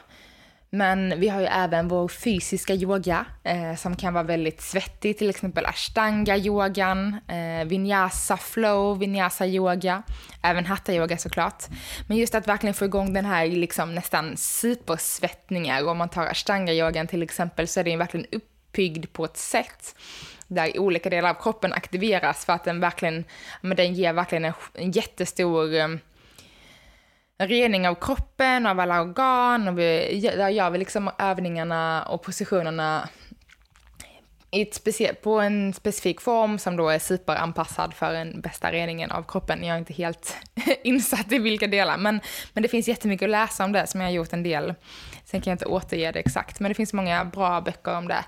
Men 0.74 1.20
vi 1.20 1.28
har 1.28 1.40
ju 1.40 1.46
även 1.46 1.88
vår 1.88 2.08
fysiska 2.08 2.74
yoga 2.74 3.26
eh, 3.44 3.74
som 3.76 3.96
kan 3.96 4.14
vara 4.14 4.24
väldigt 4.24 4.60
svettig, 4.60 5.18
till 5.18 5.30
exempel 5.30 5.66
ashtanga-yogan, 5.66 7.16
eh, 7.28 7.66
vinyasa 7.66 8.36
flow, 8.36 8.98
vinyasa 8.98 9.46
yoga, 9.46 10.02
även 10.42 10.66
hatta 10.66 10.94
yoga 10.94 11.16
såklart. 11.16 11.64
Men 12.08 12.16
just 12.16 12.34
att 12.34 12.48
verkligen 12.48 12.74
få 12.74 12.84
igång 12.84 13.12
den 13.12 13.24
här 13.24 13.46
liksom 13.46 13.94
nästan 13.94 14.36
supersvettningar, 14.36 15.88
om 15.88 15.98
man 15.98 16.08
tar 16.08 16.26
ashtanga-yogan 16.26 17.06
till 17.06 17.22
exempel 17.22 17.68
så 17.68 17.80
är 17.80 17.84
den 17.84 17.98
verkligen 17.98 18.26
uppbyggd 18.32 19.12
på 19.12 19.24
ett 19.24 19.36
sätt 19.36 19.94
där 20.46 20.78
olika 20.78 21.10
delar 21.10 21.30
av 21.30 21.42
kroppen 21.42 21.72
aktiveras 21.72 22.44
för 22.44 22.52
att 22.52 22.64
den 22.64 22.80
verkligen, 22.80 23.24
men 23.60 23.76
den 23.76 23.94
ger 23.94 24.12
verkligen 24.12 24.44
en, 24.44 24.54
en 24.74 24.90
jättestor 24.90 25.74
eh, 25.74 25.88
rening 27.38 27.88
av 27.88 27.94
kroppen, 27.94 28.66
av 28.66 28.80
alla 28.80 29.00
organ. 29.00 29.68
Och 29.68 29.78
vi, 29.78 30.20
där 30.36 30.48
gör 30.48 30.70
vi 30.70 30.78
liksom 30.78 31.10
övningarna 31.18 32.02
och 32.02 32.22
positionerna 32.22 33.08
på 35.22 35.40
en 35.40 35.72
specifik 35.72 36.20
form 36.20 36.58
som 36.58 36.76
då 36.76 36.88
är 36.88 36.98
superanpassad 36.98 37.94
för 37.94 38.12
den 38.12 38.40
bästa 38.40 38.72
reningen 38.72 39.10
av 39.10 39.22
kroppen. 39.22 39.64
Jag 39.64 39.74
är 39.74 39.78
inte 39.78 39.92
helt 39.92 40.36
insatt 40.84 41.32
i 41.32 41.38
vilka 41.38 41.66
delar, 41.66 41.98
men, 41.98 42.20
men 42.52 42.62
det 42.62 42.68
finns 42.68 42.88
jättemycket 42.88 43.26
att 43.26 43.30
läsa 43.30 43.64
om 43.64 43.72
det 43.72 43.86
som 43.86 44.00
jag 44.00 44.08
har 44.08 44.12
gjort 44.12 44.32
en 44.32 44.42
del. 44.42 44.74
Sen 45.24 45.40
kan 45.40 45.50
jag 45.50 45.54
inte 45.54 45.66
återge 45.66 46.12
det 46.12 46.18
exakt, 46.18 46.60
men 46.60 46.68
det 46.68 46.74
finns 46.74 46.92
många 46.92 47.24
bra 47.24 47.60
böcker 47.60 47.96
om 47.96 48.08
det 48.08 48.24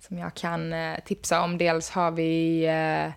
som 0.00 0.18
jag 0.18 0.34
kan 0.34 0.72
eh, 0.72 0.98
tipsa 1.04 1.40
om. 1.42 1.58
Dels 1.58 1.90
har 1.90 2.10
vi 2.10 2.64
eh, 2.64 3.12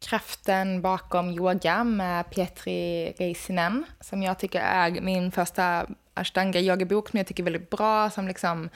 Kraften 0.00 0.82
bakom 0.82 1.30
yoga 1.30 1.84
med 1.84 2.30
Pietri 2.30 3.12
Reisinen 3.18 3.84
som 4.00 4.22
jag 4.22 4.38
tycker 4.38 4.60
är 4.60 5.00
min 5.00 5.32
första 5.32 5.86
ashtanga 6.14 6.60
yogabok 6.60 7.08
som 7.08 7.16
jag 7.16 7.26
tycker 7.26 7.42
är 7.42 7.44
väldigt 7.44 7.70
bra. 7.70 8.10
Som 8.10 8.28
liksom, 8.28 8.68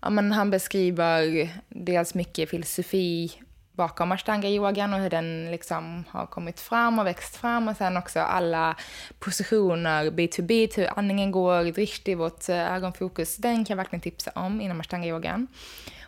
ja, 0.00 0.10
men 0.10 0.32
han 0.32 0.50
beskriver 0.50 1.48
dels 1.68 2.14
mycket 2.14 2.50
filosofi 2.50 3.32
bakom 3.74 4.12
ashtanga-yogan 4.12 4.94
och 4.94 5.00
hur 5.00 5.10
den 5.10 5.50
liksom 5.50 6.04
har 6.08 6.26
kommit 6.26 6.60
fram 6.60 6.98
och 6.98 7.06
växt 7.06 7.36
fram 7.36 7.68
och 7.68 7.76
sen 7.76 7.96
också 7.96 8.20
alla 8.20 8.76
positioner 9.18 10.10
bit 10.10 10.32
to 10.32 10.42
bit, 10.42 10.78
hur 10.78 10.98
andningen 10.98 11.30
går, 11.30 11.72
drishti, 11.72 12.14
vårt 12.14 12.48
eh, 12.48 12.74
ögonfokus, 12.74 13.36
den 13.36 13.64
kan 13.64 13.74
jag 13.74 13.76
verkligen 13.76 14.00
tipsa 14.00 14.30
om 14.34 14.60
inom 14.60 14.80
ashtanga-yogan. 14.80 15.46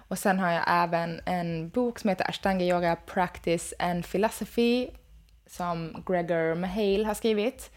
Och 0.09 0.19
sen 0.19 0.39
har 0.39 0.53
jag 0.53 0.65
även 0.69 1.21
en 1.25 1.69
bok 1.69 1.99
som 1.99 2.11
heter 2.11 2.29
Ashtanga 2.29 2.65
Yoga 2.65 2.97
Practice 3.07 3.75
and 3.79 4.07
Philosophy 4.07 4.89
som 5.47 6.05
Gregor 6.07 6.55
Mahale 6.55 7.05
har 7.05 7.15
skrivit. 7.15 7.71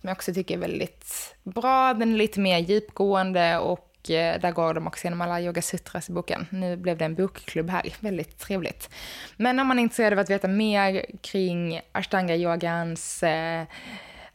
Som 0.00 0.08
jag 0.08 0.16
också 0.16 0.34
tycker 0.34 0.54
är 0.54 0.58
väldigt 0.58 1.36
bra. 1.42 1.94
Den 1.94 2.12
är 2.12 2.16
lite 2.16 2.40
mer 2.40 2.58
djupgående 2.58 3.58
och 3.58 3.87
Eh, 4.10 4.40
där 4.40 4.52
går 4.52 4.74
de 4.74 4.86
också 4.86 5.04
igenom 5.04 5.20
alla 5.20 5.40
yogasutras 5.40 6.08
i 6.08 6.12
boken. 6.12 6.46
Nu 6.50 6.76
blev 6.76 6.98
det 6.98 7.04
en 7.04 7.14
bokklubb 7.14 7.70
här, 7.70 7.94
väldigt 8.00 8.38
trevligt. 8.38 8.90
Men 9.36 9.58
om 9.58 9.66
man 9.66 9.78
är 9.78 9.82
intresserad 9.82 10.12
av 10.12 10.18
att 10.18 10.30
veta 10.30 10.48
mer 10.48 11.04
kring 11.22 11.80
ashtanga-yogans 11.92 13.22
eh, 13.22 13.66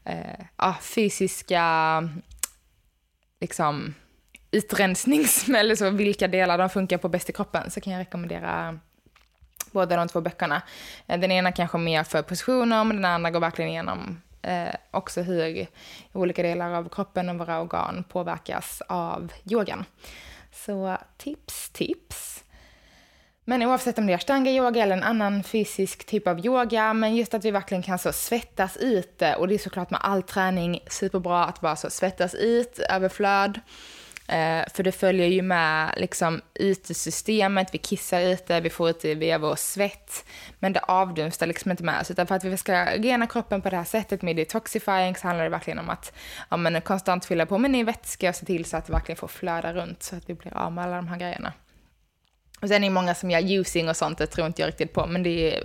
eh, 0.04 0.80
fysiska 0.82 2.10
liksom, 3.42 3.94
utrensnings, 4.52 5.50
eller 5.58 5.76
så, 5.76 5.90
vilka 5.90 6.28
delar 6.28 6.58
de 6.58 6.70
funkar 6.70 6.98
på 6.98 7.10
bäst 7.10 7.30
i 7.30 7.34
kroppen, 7.34 7.72
så 7.72 7.82
kan 7.82 7.94
jag 7.94 8.00
rekommendera 8.00 8.80
båda 9.72 9.96
de 9.96 10.08
två 10.08 10.22
böckerna. 10.22 10.62
Eh, 11.08 11.20
den 11.20 11.32
ena 11.32 11.52
kanske 11.52 11.78
mer 11.78 12.04
för 12.04 12.22
positioner, 12.22 12.84
men 12.84 12.96
den 12.96 13.06
andra 13.06 13.32
går 13.32 13.40
verkligen 13.40 13.72
igenom 13.72 14.22
eh, 14.44 14.76
också 14.92 15.22
hur 15.22 15.68
olika 16.14 16.44
delar 16.44 16.74
av 16.74 16.90
kroppen 16.90 17.30
och 17.30 17.38
våra 17.38 17.62
organ 17.62 18.04
påverkas 18.10 18.82
av 18.88 19.32
yogan. 19.52 19.86
Så 20.52 20.98
tips, 21.18 21.70
tips. 21.70 22.44
Men 23.46 23.64
oavsett 23.64 23.98
om 23.98 24.08
det 24.08 24.14
är 24.14 24.18
ashtanga-yoga 24.18 24.84
eller 24.84 24.98
en 24.98 25.04
annan 25.04 25.44
fysisk 25.44 26.06
typ 26.06 26.28
av 26.28 26.46
yoga, 26.46 26.94
men 26.94 27.16
just 27.16 27.34
att 27.34 27.46
vi 27.46 27.52
verkligen 27.52 27.84
kan 27.84 28.00
så 28.00 28.12
svettas 28.12 28.78
ut, 28.78 29.22
eh, 29.22 29.34
och 29.34 29.48
det 29.48 29.54
är 29.54 29.60
såklart 29.60 29.90
med 29.90 30.00
all 30.04 30.24
träning 30.24 30.80
superbra 30.88 31.46
att 31.46 31.62
bara 31.62 31.76
så 31.76 31.90
svettas 31.90 32.36
ut, 32.36 32.80
överflöd. 32.80 33.60
Eh, 34.28 34.64
för 34.74 34.84
det 34.84 34.92
följer 34.92 35.28
ju 35.28 35.42
med 35.42 35.94
liksom 35.98 36.42
utesystemet, 36.54 37.70
vi 37.72 37.78
kissar 37.78 38.22
ute, 38.22 38.60
vi 38.60 38.70
får 38.70 38.90
ut 38.90 39.02
det 39.02 39.16
via 39.16 39.38
vår 39.38 39.56
svett. 39.56 40.26
Men 40.60 40.74
det 40.74 40.80
avdunstar 40.80 41.48
liksom 41.48 41.72
inte 41.72 41.84
med 41.84 42.02
oss. 42.02 42.12
Utan 42.12 42.28
för 42.28 42.36
att 42.36 42.44
vi 42.44 42.58
ska 42.58 42.86
rena 42.86 43.28
kroppen 43.28 43.62
på 43.62 43.70
det 43.70 43.78
här 43.78 43.84
sättet 43.84 44.22
med 44.22 44.36
detoxifying 44.36 45.16
så 45.16 45.28
handlar 45.28 45.44
det 45.44 45.50
verkligen 45.50 45.80
om 45.80 45.90
att 45.90 46.14
ja, 46.50 46.58
men 46.58 46.82
konstant 46.82 47.26
fylla 47.26 47.46
på 47.46 47.58
med 47.58 47.72
ny 47.72 47.84
vätska 47.84 48.30
och 48.30 48.36
se 48.36 48.46
till 48.46 48.66
så 48.66 48.78
att 48.78 48.86
det 48.86 48.94
verkligen 48.94 49.18
får 49.18 49.28
flöda 49.28 49.74
runt 49.74 50.04
så 50.04 50.16
att 50.16 50.30
vi 50.30 50.34
blir 50.34 50.58
av 50.58 50.72
med 50.72 50.84
alla 50.84 50.96
de 50.96 51.08
här 51.08 51.18
grejerna. 51.18 51.54
Och 52.64 52.70
sen 52.70 52.84
är 52.84 52.88
det 52.88 52.94
många 52.94 53.16
som 53.16 53.32
gör 53.32 53.40
juicing 53.40 53.90
och 53.90 53.98
sånt, 53.98 54.18
det 54.18 54.28
tror 54.28 54.48
inte 54.48 54.62
jag 54.62 54.68
riktigt 54.68 54.94
på, 54.94 55.06
men 55.06 55.24
det 55.24 55.62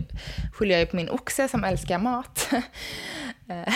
skyller 0.52 0.75
jag 0.75 0.81
ju 0.81 0.87
på 0.87 0.97
min 0.97 1.11
oxe 1.11 1.49
som 1.49 1.64
älskar 1.64 1.99
mat. 1.99 2.50
Eh, 3.50 3.75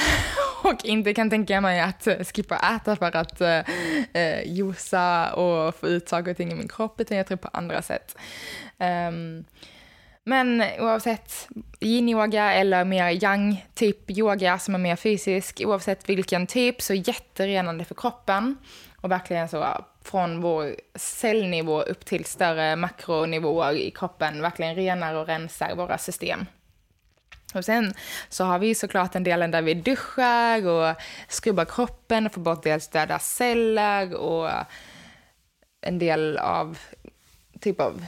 och 0.63 0.85
inte 0.85 1.15
kan 1.15 1.31
tänka 1.31 1.61
mig 1.61 1.81
att 1.81 2.09
skippa 2.35 2.77
äta 2.77 2.97
för 2.97 3.17
att 3.17 3.41
eh, 3.41 4.43
juica 4.47 5.33
och 5.33 5.75
få 5.75 5.89
ut 5.89 6.09
saker 6.09 6.31
och 6.31 6.37
ting 6.37 6.53
i 6.53 6.55
min 6.55 6.69
kropp, 6.69 7.01
utan 7.01 7.17
jag 7.17 7.27
tror 7.27 7.39
på 7.39 7.49
andra 7.53 7.83
sätt. 7.83 8.17
Um, 8.79 9.45
men 10.25 10.65
oavsett 10.79 11.49
yin-yoga 11.81 12.53
eller 12.53 12.85
mer 12.85 13.25
yang-typ 13.25 14.11
yoga 14.11 14.59
som 14.59 14.75
är 14.75 14.79
mer 14.79 14.97
fysisk, 14.97 15.63
oavsett 15.65 16.09
vilken 16.09 16.47
typ, 16.47 16.83
så 16.83 16.95
jätterenande 16.95 17.85
för 17.85 17.95
kroppen. 17.95 18.57
Och 19.03 19.11
verkligen 19.11 19.49
så 19.49 19.85
från 20.05 20.41
vår 20.41 20.77
cellnivå 20.95 21.83
upp 21.83 22.05
till 22.05 22.25
större 22.25 22.77
makronivåer 22.77 23.73
i 23.73 23.91
kroppen, 23.91 24.43
verkligen 24.43 24.75
renar 24.75 25.15
och 25.15 25.27
rensar 25.27 25.75
våra 25.75 25.99
system. 25.99 26.47
Och 27.55 27.65
sen 27.65 27.95
så 28.29 28.45
har 28.45 28.59
vi 28.59 28.75
såklart 28.75 29.15
en 29.15 29.25
delen 29.25 29.51
där 29.51 29.63
vi 29.63 29.75
duschar 29.75 30.67
och 30.67 30.97
skrubbar 31.29 31.65
kroppen 31.65 32.27
och 32.27 32.33
får 32.33 32.41
bort 32.41 32.63
dels 32.63 32.89
döda 32.89 33.19
celler 33.19 34.15
och 34.15 34.51
en 35.81 35.99
del 35.99 36.39
av 36.39 36.79
typ 37.61 37.81
av 37.81 38.05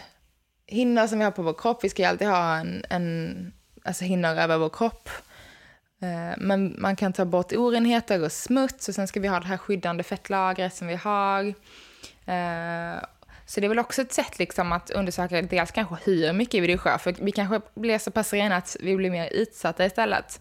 hinnor 0.66 1.06
som 1.06 1.18
vi 1.18 1.24
har 1.24 1.32
på 1.32 1.42
vår 1.42 1.54
kropp. 1.54 1.84
Vi 1.84 1.88
ska 1.88 2.02
ju 2.02 2.08
alltid 2.08 2.28
ha 2.28 2.56
en, 2.56 2.84
en 2.90 3.52
alltså 3.84 4.04
hinnor 4.04 4.28
över 4.28 4.58
vår 4.58 4.68
kropp. 4.68 5.08
Eh, 6.04 6.34
men 6.38 6.76
man 6.78 6.96
kan 6.96 7.12
ta 7.12 7.24
bort 7.24 7.52
orenheter 7.52 8.24
och 8.24 8.32
smuts 8.32 8.88
och 8.88 8.94
sen 8.94 9.08
ska 9.08 9.20
vi 9.20 9.28
ha 9.28 9.40
det 9.40 9.46
här 9.46 9.56
skyddande 9.56 10.02
fettlagret 10.02 10.74
som 10.74 10.86
vi 10.86 10.94
har. 10.94 11.44
Eh, 12.26 13.00
så 13.46 13.60
det 13.60 13.66
är 13.66 13.68
väl 13.68 13.78
också 13.78 14.02
ett 14.02 14.12
sätt 14.12 14.38
liksom 14.38 14.72
att 14.72 14.90
undersöka 14.90 15.42
dels 15.42 15.70
kanske 15.70 15.96
hur 16.04 16.32
mycket 16.32 16.62
vi 16.62 16.66
duschar, 16.66 16.98
för 16.98 17.14
vi 17.18 17.32
kanske 17.32 17.60
blir 17.74 17.98
så 17.98 18.10
pass 18.10 18.32
rena 18.32 18.56
att 18.56 18.76
vi 18.80 18.96
blir 18.96 19.10
mer 19.10 19.28
utsatta 19.32 19.86
istället. 19.86 20.40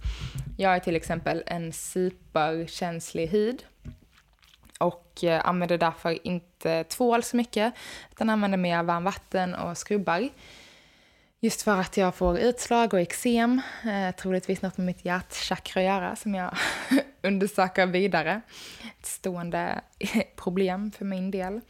Jag 0.58 0.70
har 0.70 0.80
till 0.80 0.96
exempel 0.96 1.44
en 1.46 1.74
superkänslig 1.74 3.28
hud 3.28 3.66
och 4.80 5.24
eh, 5.24 5.48
använder 5.48 5.78
därför 5.78 6.28
inte 6.28 6.84
tvål 6.84 7.24
så 7.24 7.38
mycket, 7.38 7.74
utan 8.12 8.30
använder 8.30 8.58
mer 8.58 8.84
varmvatten 8.84 9.56
och 9.56 9.78
skrubbar. 9.78 10.30
Just 11.44 11.62
för 11.62 11.80
att 11.80 11.98
jag 11.98 12.16
får 12.16 12.40
utslag 12.40 12.94
och 12.94 13.00
eksem, 13.00 13.62
eh, 13.84 14.16
troligtvis 14.16 14.62
något 14.62 14.78
med 14.78 14.86
mitt 14.86 15.06
hjärtchakra 15.06 15.82
att 15.82 15.86
göra 15.86 16.16
som 16.16 16.36
jag 16.36 16.58
undersöker 17.22 17.86
vidare. 17.86 18.42
Ett 19.00 19.06
stående 19.06 19.82
problem 20.36 20.92
för 20.92 21.06
min 21.06 21.32
del. 21.32 21.62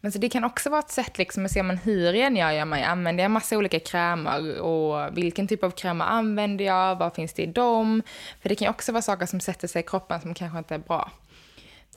Men 0.00 0.12
så 0.12 0.18
det 0.18 0.28
kan 0.28 0.44
också 0.44 0.70
vara 0.70 0.80
ett 0.80 0.90
sätt 0.90 1.18
liksom 1.18 1.44
att 1.44 1.50
se 1.50 1.62
men 1.62 1.78
hur 1.78 2.12
rengör 2.12 2.50
jag 2.50 2.68
mig. 2.68 2.84
Använder 2.84 3.24
jag 3.24 3.30
massa 3.30 3.56
olika 3.56 3.80
krämer 3.80 4.60
och 4.60 5.18
vilken 5.18 5.48
typ 5.48 5.64
av 5.64 5.70
krämer 5.70 6.04
använder 6.04 6.64
jag? 6.64 6.96
Vad 6.96 7.14
finns 7.14 7.32
det 7.32 7.42
i 7.42 7.46
dem? 7.46 8.02
För 8.42 8.48
det 8.48 8.54
kan 8.54 8.68
också 8.68 8.92
vara 8.92 9.02
saker 9.02 9.26
som 9.26 9.40
sätter 9.40 9.68
sig 9.68 9.80
i 9.80 9.86
kroppen 9.86 10.20
som 10.20 10.34
kanske 10.34 10.58
inte 10.58 10.74
är 10.74 10.78
bra. 10.78 11.10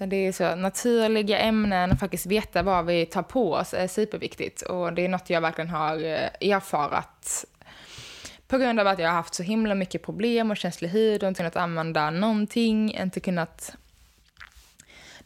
Det 0.08 0.16
är 0.16 0.32
så 0.32 0.56
naturliga 0.56 1.40
ämnen 1.40 1.92
och 1.92 2.00
faktiskt 2.00 2.26
veta 2.26 2.64
vad 2.64 2.86
vi 2.86 3.06
tar 3.06 3.24
på 3.24 3.54
oss 3.54 3.74
är 3.74 3.88
superviktigt. 3.88 4.62
Och 4.62 4.94
det 4.94 5.06
är 5.06 5.10
något 5.10 5.30
jag 5.30 5.42
verkligen 5.42 5.70
har 5.70 5.96
eh, 5.96 6.50
erfarat 6.52 7.46
på 8.48 8.58
grund 8.58 8.80
av 8.80 8.88
att 8.88 9.00
jag 9.00 9.08
har 9.08 9.16
haft 9.16 9.34
så 9.34 9.44
himla 9.44 9.76
mycket 9.76 10.04
problem 10.04 10.52
och 10.52 10.58
känslig 10.58 10.90
hud 10.90 11.24
och 11.24 11.28
inte 11.28 11.38
kunnat 11.38 11.56
använda 11.56 12.10
någonting, 12.10 12.98
inte 13.02 13.20
kunnat 13.20 13.76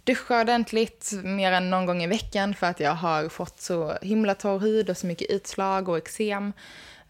duscha 0.04 0.42
ordentligt 0.42 1.12
mer 1.24 1.52
än 1.52 1.70
någon 1.70 1.86
gång 1.86 2.04
i 2.04 2.08
veckan 2.08 2.56
för 2.56 2.68
att 2.68 2.80
jag 2.80 2.96
har 2.96 3.30
fått 3.30 3.62
så 3.62 3.98
himla 4.02 4.36
torr 4.36 4.60
hud 4.60 4.90
och 4.90 4.98
så 4.98 5.08
mycket 5.08 5.30
utslag 5.30 5.90
och 5.90 5.98
eksem. 5.98 6.54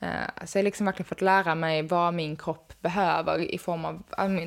Eh, 0.04 0.46
så 0.46 0.58
jag 0.58 0.62
har 0.62 0.64
liksom 0.64 0.86
verkligen 0.86 1.08
fått 1.08 1.22
lära 1.22 1.56
mig 1.56 1.82
vad 1.82 2.14
min 2.14 2.36
kropp 2.36 2.74
behöver 2.82 3.54
i 3.54 3.58
form 3.58 3.86
av 3.86 4.04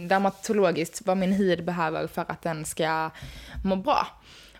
dermatologiskt, 0.08 1.02
vad 1.06 1.16
min 1.16 1.32
hud 1.32 1.64
behöver 1.64 2.06
för 2.06 2.24
att 2.28 2.42
den 2.42 2.64
ska 2.64 3.10
må 3.64 3.76
bra. 3.76 4.06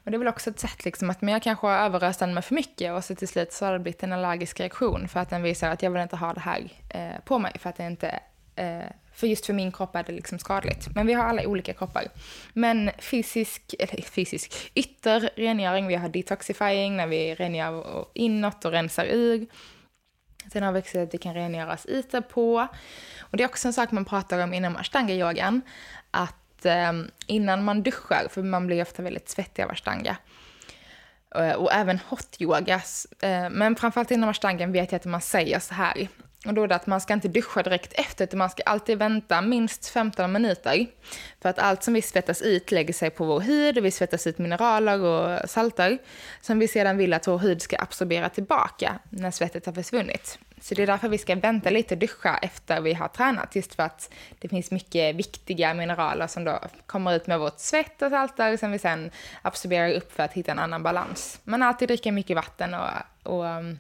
Och 0.05 0.11
det 0.11 0.17
är 0.17 0.19
väl 0.19 0.29
också 0.29 0.51
ett 0.51 0.61
sätt 0.61 0.85
liksom 0.85 1.11
att 1.11 1.23
men 1.23 1.33
jag 1.33 1.43
kanske 1.43 1.67
har 1.67 1.79
överöst 1.79 2.21
den 2.21 2.35
med 2.35 2.45
för 2.45 2.55
mycket 2.55 2.93
och 2.93 3.05
så 3.05 3.15
till 3.15 3.29
slut 3.29 3.53
så 3.53 3.65
har 3.65 3.73
det 3.73 3.79
blivit 3.79 4.03
en 4.03 4.13
allergisk 4.13 4.61
reaktion 4.61 5.09
för 5.09 5.21
att 5.21 5.31
den 5.31 5.43
visar 5.43 5.71
att 5.71 5.83
jag 5.83 5.91
vill 5.91 6.03
inte 6.03 6.17
ha 6.17 6.33
det 6.33 6.41
här 6.41 6.69
eh, 6.89 7.25
på 7.25 7.39
mig 7.39 7.53
för 7.59 7.71
att 7.71 7.77
det 7.77 7.87
inte 7.87 8.21
eh, 8.57 8.85
för 9.13 9.27
just 9.27 9.47
för 9.47 9.53
min 9.53 9.73
kropp 9.73 9.97
är 9.97 10.03
det 10.03 10.13
liksom 10.13 10.39
skadligt. 10.39 10.95
Men 10.95 11.07
vi 11.07 11.13
har 11.13 11.25
alla 11.25 11.47
olika 11.47 11.73
kroppar. 11.73 12.05
Men 12.53 12.91
fysisk, 12.99 13.75
eller 13.79 14.03
fysisk, 14.03 14.71
ytterrengöring, 14.75 15.87
vi 15.87 15.95
har 15.95 16.09
detoxifying 16.09 16.97
när 16.97 17.07
vi 17.07 17.35
rengör 17.35 18.07
inåt 18.15 18.65
och 18.65 18.73
rensar 18.73 19.05
ur. 19.05 19.47
Sen 20.53 20.63
har 20.63 20.73
vi 20.73 20.81
också 20.81 20.99
att 20.99 21.11
det 21.11 21.19
kan 21.19 21.35
rengöras 21.35 21.87
ytor 21.87 22.21
på. 22.21 22.69
Och 23.21 23.37
det 23.37 23.43
är 23.43 23.49
också 23.49 23.69
en 23.69 23.73
sak 23.73 23.91
man 23.91 24.05
pratar 24.05 24.39
om 24.39 24.55
inom 24.55 24.77
ashtanga-yogan. 24.77 25.61
Att 26.11 26.67
eh, 26.67 26.93
innan 27.27 27.65
man 27.65 27.83
duschar, 27.83 28.27
för 28.31 28.43
man 28.43 28.67
blir 28.67 28.83
ofta 28.83 29.03
väldigt 29.03 29.29
svettig 29.29 29.63
av 29.63 29.71
ashtanga. 29.71 30.17
Eh, 31.35 31.53
och 31.53 31.73
även 31.73 31.99
hot 32.09 32.37
yogas. 32.39 33.07
Eh, 33.21 33.51
men 33.51 33.77
framförallt 33.77 34.11
inom 34.11 34.29
ashtangan 34.29 34.73
vet 34.73 34.93
jag 34.93 34.99
att 34.99 35.05
man 35.05 35.21
säger 35.21 35.59
så 35.59 35.75
här. 35.75 36.09
Och 36.47 36.55
då 36.55 36.63
är 36.63 36.69
det 36.69 36.75
att 36.75 36.87
man 36.87 37.01
ska 37.01 37.15
inte 37.15 37.29
duscha 37.29 37.63
direkt 37.63 37.93
efter, 37.93 38.25
utan 38.25 38.39
man 38.39 38.51
ska 38.51 38.63
alltid 38.63 38.99
vänta 38.99 39.41
minst 39.41 39.89
15 39.89 40.33
minuter. 40.33 40.87
För 41.41 41.49
att 41.49 41.59
allt 41.59 41.83
som 41.83 41.95
vi 41.95 42.03
svettas 42.03 42.43
ut 42.43 42.71
lägger 42.71 42.95
sig 42.95 43.11
på 43.11 43.25
vår 43.25 43.41
hud 43.41 43.79
och 43.79 43.85
vi 43.85 43.91
svettas 43.91 44.27
ut 44.27 44.39
mineraler 44.39 45.01
och 45.01 45.51
salter 45.51 45.99
som 46.41 46.59
vi 46.59 46.69
sedan 46.69 46.97
vill 46.97 47.13
att 47.13 47.27
vår 47.27 47.39
hud 47.39 47.63
ska 47.63 47.77
absorbera 47.79 48.29
tillbaka 48.29 48.99
när 49.11 49.31
svettet 49.31 49.67
har 49.67 49.73
försvunnit. 49.73 50.39
Så 50.61 50.75
det 50.75 50.83
är 50.83 50.87
därför 50.87 51.09
vi 51.09 51.19
ska 51.19 51.35
vänta 51.35 51.71
lite 51.71 51.95
och 51.95 51.99
duscha 51.99 52.39
efter 52.43 52.81
vi 52.81 52.95
har 52.95 53.09
tränat, 53.09 53.57
just 53.57 53.75
för 53.75 53.83
att 53.83 54.11
det 54.39 54.49
finns 54.49 54.71
mycket 54.71 55.17
viktiga 55.17 55.75
mineraler 55.75 56.27
som 56.27 56.45
då 56.45 56.59
kommer 56.87 57.17
ut 57.17 57.27
med 57.27 57.39
vårt 57.39 57.59
svett 57.59 58.03
och 58.03 58.11
salter 58.11 58.57
som 58.57 58.73
vi 58.73 58.79
sen 58.79 59.11
absorberar 59.43 59.93
upp 59.93 60.13
för 60.13 60.23
att 60.23 60.33
hitta 60.33 60.53
en 60.53 60.59
annan 60.59 60.83
balans. 60.83 61.41
Men 61.45 61.63
alltid 61.63 61.89
dricka 61.89 62.13
mycket 62.13 62.37
vatten 62.37 62.75
och, 62.75 62.89
och 63.23 63.45
um, 63.45 63.79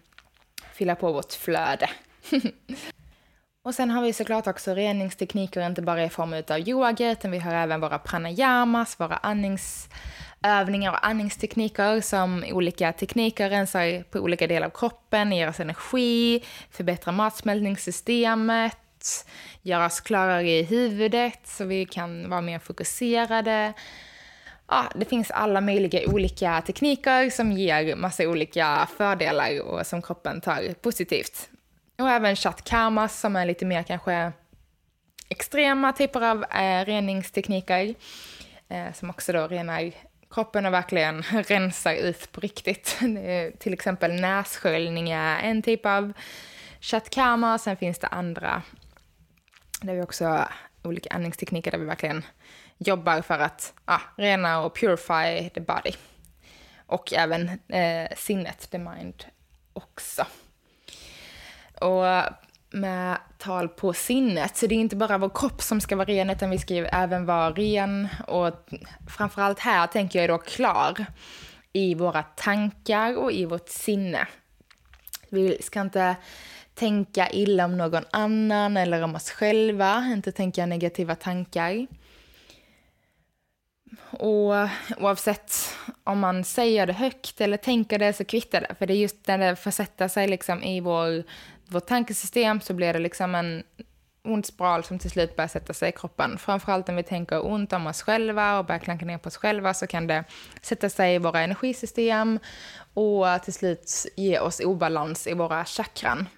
fylla 0.73 0.95
på 0.95 1.13
vårt 1.13 1.33
flöde. 1.33 1.91
och 3.62 3.75
sen 3.75 3.90
har 3.90 4.02
vi 4.02 4.12
såklart 4.12 4.47
också 4.47 4.75
reningstekniker, 4.75 5.66
inte 5.66 5.83
bara 5.83 6.04
i 6.04 6.09
form 6.09 6.33
av 6.33 6.68
yoga, 6.68 7.11
utan 7.11 7.30
vi 7.30 7.38
har 7.38 7.54
även 7.54 7.80
våra 7.80 7.99
pranayamas, 7.99 9.00
våra 9.00 9.16
andningsövningar 9.16 10.90
och 10.92 11.06
andningstekniker 11.06 12.00
som 12.00 12.45
olika 12.52 12.92
tekniker 12.92 13.50
rensar 13.50 14.02
på 14.02 14.18
olika 14.18 14.47
delar 14.47 14.66
av 14.66 14.71
kroppen, 14.71 15.33
ger 15.33 15.49
oss 15.49 15.61
energi, 15.61 16.45
förbättrar 16.71 17.12
matsmältningssystemet, 17.12 18.76
gör 19.62 19.87
oss 19.87 20.00
klarare 20.00 20.50
i 20.50 20.62
huvudet 20.62 21.40
så 21.45 21.64
vi 21.64 21.87
kan 21.87 22.30
vara 22.30 22.40
mer 22.40 22.59
fokuserade. 22.59 23.73
Ja, 24.68 24.85
det 24.95 25.04
finns 25.04 25.30
alla 25.30 25.61
möjliga 25.61 26.11
olika 26.11 26.62
tekniker 26.62 27.30
som 27.30 27.52
ger 27.52 27.97
massa 27.97 28.28
olika 28.28 28.88
fördelar 28.97 29.61
och 29.61 29.87
som 29.87 30.02
kroppen 30.02 30.40
tar 30.40 30.75
positivt. 30.75 31.49
Och 31.99 32.11
även 32.11 32.37
chatkamas 32.37 33.21
som 33.21 33.37
är 33.37 33.47
lite 33.47 33.65
mer 33.65 33.82
kanske 33.82 34.32
extrema 35.28 35.93
typer 35.93 36.21
av 36.23 36.45
eh, 36.45 36.85
reningstekniker. 36.85 37.95
Eh, 38.69 38.93
som 38.93 39.11
också 39.11 39.32
då 39.32 39.47
renar 39.47 39.93
kroppen 40.30 40.67
och 40.67 40.73
verkligen 40.73 41.23
rensar 41.32 41.95
ut 41.95 42.32
på 42.32 42.41
riktigt. 42.41 42.99
till 43.59 43.73
exempel 43.73 44.21
nässköljning 44.21 45.11
är 45.11 45.39
en 45.39 45.63
typ 45.63 45.87
av 45.87 46.13
chatkama. 46.80 47.59
Sen 47.59 47.76
finns 47.76 47.99
det 47.99 48.06
andra 48.06 48.63
där 49.80 49.95
vi 49.95 50.02
också 50.02 50.25
har 50.25 50.49
olika 50.82 51.15
andningstekniker 51.15 51.71
där 51.71 51.78
vi 51.78 51.85
verkligen 51.85 52.25
jobbar 52.78 53.23
för 53.23 53.39
att 53.39 53.75
ah, 53.85 54.00
rena 54.17 54.61
och 54.61 54.76
purify 54.76 55.50
the 55.50 55.61
body. 55.61 55.93
Och 56.87 57.13
även 57.13 57.49
eh, 57.69 58.17
sinnet, 58.17 58.71
the 58.71 58.78
mind 58.78 59.25
också. 59.73 60.26
Och 61.80 62.04
med 62.71 63.19
tal 63.39 63.69
på 63.69 63.93
sinnet. 63.93 64.56
Så 64.56 64.67
det 64.67 64.75
är 64.75 64.76
inte 64.76 64.97
bara 64.97 65.19
vår 65.19 65.30
kropp 65.34 65.62
som 65.62 65.80
ska 65.80 65.97
vara 65.97 66.08
ren, 66.08 66.30
utan 66.30 66.50
vi 66.50 66.58
ska 66.58 66.75
ju 66.75 66.86
även 66.86 67.26
vara 67.26 67.50
ren. 67.50 68.08
Och 68.26 68.54
framförallt 69.08 69.58
här 69.58 69.86
tänker 69.86 70.21
jag 70.21 70.30
då 70.30 70.39
klar 70.39 71.06
i 71.73 71.95
våra 71.95 72.23
tankar 72.23 73.17
och 73.17 73.32
i 73.32 73.45
vårt 73.45 73.69
sinne. 73.69 74.28
Vi 75.28 75.62
ska 75.62 75.80
inte 75.80 76.17
tänka 76.75 77.30
illa 77.30 77.65
om 77.65 77.78
någon 77.78 78.04
annan 78.10 78.76
eller 78.76 79.02
om 79.02 79.15
oss 79.15 79.30
själva, 79.30 80.10
inte 80.12 80.32
tänka 80.32 80.67
negativa 80.67 81.15
tankar. 81.15 81.86
Och 84.10 84.54
oavsett 84.99 85.52
om 86.04 86.19
man 86.19 86.45
säger 86.45 86.86
det 86.86 86.93
högt 86.93 87.41
eller 87.41 87.56
tänker 87.56 87.99
det 87.99 88.12
så 88.12 88.25
kvittar 88.25 88.60
det. 88.60 88.75
För 88.78 88.86
det 88.86 88.95
är 88.95 88.99
just 88.99 89.26
när 89.26 89.39
det 89.39 89.56
får 89.56 89.71
sätta 89.71 90.08
sig 90.08 90.28
liksom 90.28 90.62
i 90.62 90.80
vår 90.80 91.25
vårt 91.69 91.87
tankesystem 91.87 92.61
så 92.61 92.75
blir 92.75 92.93
det 92.93 92.99
liksom 92.99 93.35
en 93.35 93.63
ond 94.25 94.47
spiral 94.47 94.85
som 94.85 94.99
till 94.99 95.11
slut 95.11 95.37
börjar 95.37 95.49
sätta 95.49 95.73
sig 95.75 95.89
i 95.89 95.93
kroppen. 95.93 96.39
Framförallt 96.39 96.89
om 96.89 96.97
vi 96.97 97.02
tänker 97.02 97.47
ont 97.47 97.73
om 97.73 97.87
oss 97.87 98.02
själva 98.02 98.59
och 98.59 98.65
börjar 98.65 98.79
klanka 98.79 99.07
ner 99.07 99.19
på 99.19 99.26
oss 99.26 99.37
själva 99.37 99.75
så 99.75 99.87
kan 99.87 100.07
det 100.07 100.25
sätta 100.63 100.89
sig 100.89 101.15
i 101.15 101.19
våra 101.19 101.41
energisystem 101.41 102.39
och 102.95 103.26
till 103.45 103.52
slut 103.52 104.07
ge 104.17 104.39
oss 104.39 104.61
obalans 104.61 105.26
i 105.26 105.35
våra 105.35 105.65
chakran. 105.65 106.29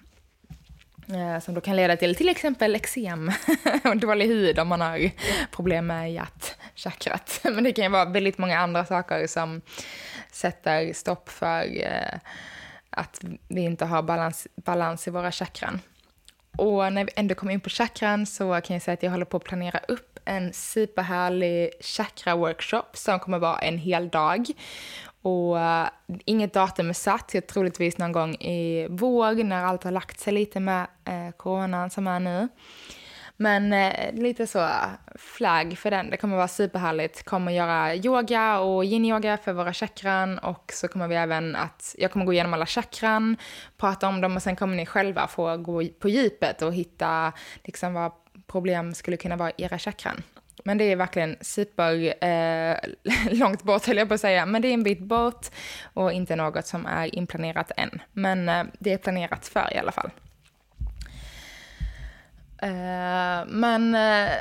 Eh, 1.13 1.39
som 1.39 1.53
då 1.53 1.61
kan 1.61 1.75
leda 1.75 1.97
till 1.97 2.15
till 2.15 2.29
exempel 2.29 2.75
eksem 2.75 3.31
och 3.83 3.97
dålig 3.97 4.27
hud 4.27 4.59
om 4.59 4.67
man 4.67 4.81
har 4.81 5.11
problem 5.51 5.87
med 5.87 6.13
hjärtchakrat. 6.13 7.39
Men 7.43 7.63
det 7.63 7.71
kan 7.71 7.83
ju 7.83 7.89
vara 7.91 8.05
väldigt 8.05 8.37
många 8.37 8.59
andra 8.59 8.85
saker 8.85 9.27
som 9.27 9.61
sätter 10.31 10.93
stopp 10.93 11.29
för 11.29 11.83
eh, 11.83 12.19
att 12.99 13.21
vi 13.47 13.61
inte 13.61 13.85
har 13.85 14.01
balans, 14.01 14.47
balans 14.55 15.07
i 15.07 15.11
våra 15.11 15.31
chakran. 15.31 15.79
Och 16.57 16.93
när 16.93 17.05
vi 17.05 17.11
ändå 17.15 17.35
kommer 17.35 17.53
in 17.53 17.59
på 17.59 17.69
chakran 17.69 18.25
så 18.25 18.61
kan 18.61 18.73
jag 18.73 18.83
säga 18.83 18.93
att 18.93 19.03
jag 19.03 19.11
håller 19.11 19.25
på 19.25 19.37
att 19.37 19.43
planera 19.43 19.79
upp 19.87 20.19
en 20.25 20.53
superhärlig 20.53 21.71
chakra-workshop 21.81 22.85
som 22.93 23.19
kommer 23.19 23.39
vara 23.39 23.59
en 23.59 23.77
hel 23.77 24.09
dag. 24.09 24.45
Och 25.21 25.55
uh, 25.55 25.87
inget 26.25 26.53
datum 26.53 26.89
är 26.89 26.93
satt, 26.93 27.33
jag 27.33 27.47
troligtvis 27.47 27.97
någon 27.97 28.11
gång 28.11 28.35
i 28.35 28.87
vår 28.89 29.43
när 29.43 29.65
allt 29.65 29.83
har 29.83 29.91
lagt 29.91 30.19
sig 30.19 30.33
lite 30.33 30.59
med 30.59 30.87
uh, 31.09 31.31
coronan 31.37 31.89
som 31.89 32.07
är 32.07 32.19
nu. 32.19 32.47
Men 33.41 33.73
eh, 33.73 34.13
lite 34.13 34.47
så 34.47 34.69
flagg 35.15 35.77
för 35.77 35.91
den. 35.91 36.09
Det 36.09 36.17
kommer 36.17 36.35
vara 36.35 36.47
superhärligt. 36.47 37.23
Kommer 37.23 37.51
göra 37.51 37.95
yoga 37.95 38.59
och 38.59 38.83
yin-yoga 38.83 39.37
för 39.37 39.53
våra 39.53 39.73
chakran 39.73 40.39
och 40.39 40.71
så 40.73 40.87
kommer 40.87 41.07
vi 41.07 41.15
även 41.15 41.55
att, 41.55 41.95
jag 41.97 42.11
kommer 42.11 42.25
gå 42.25 42.33
igenom 42.33 42.53
alla 42.53 42.65
chakran, 42.65 43.37
prata 43.77 44.07
om 44.07 44.21
dem 44.21 44.35
och 44.35 44.43
sen 44.43 44.55
kommer 44.55 44.75
ni 44.75 44.85
själva 44.85 45.27
få 45.27 45.57
gå 45.57 45.83
på 45.99 46.09
djupet 46.09 46.61
och 46.61 46.73
hitta 46.73 47.33
liksom 47.63 47.93
vad 47.93 48.11
problem 48.47 48.93
skulle 48.93 49.17
kunna 49.17 49.35
vara 49.35 49.49
i 49.49 49.53
era 49.57 49.79
chakran. 49.79 50.23
Men 50.63 50.77
det 50.77 50.83
är 50.83 50.95
verkligen 50.95 51.37
super 51.41 52.23
eh, 52.23 52.77
långt 53.31 53.63
bort 53.63 53.85
höll 53.85 53.97
jag 53.97 54.07
på 54.07 54.13
att 54.13 54.21
säga, 54.21 54.45
men 54.45 54.61
det 54.61 54.67
är 54.67 54.73
en 54.73 54.83
bit 54.83 54.99
bort 54.99 55.47
och 55.93 56.11
inte 56.11 56.35
något 56.35 56.67
som 56.67 56.85
är 56.85 57.15
inplanerat 57.15 57.71
än. 57.77 58.01
Men 58.13 58.49
eh, 58.49 58.63
det 58.79 58.93
är 58.93 58.97
planerat 58.97 59.47
för 59.47 59.73
i 59.73 59.77
alla 59.77 59.91
fall. 59.91 60.09
Eh, 62.61 63.45
men 63.47 63.95
uh, 63.95 64.31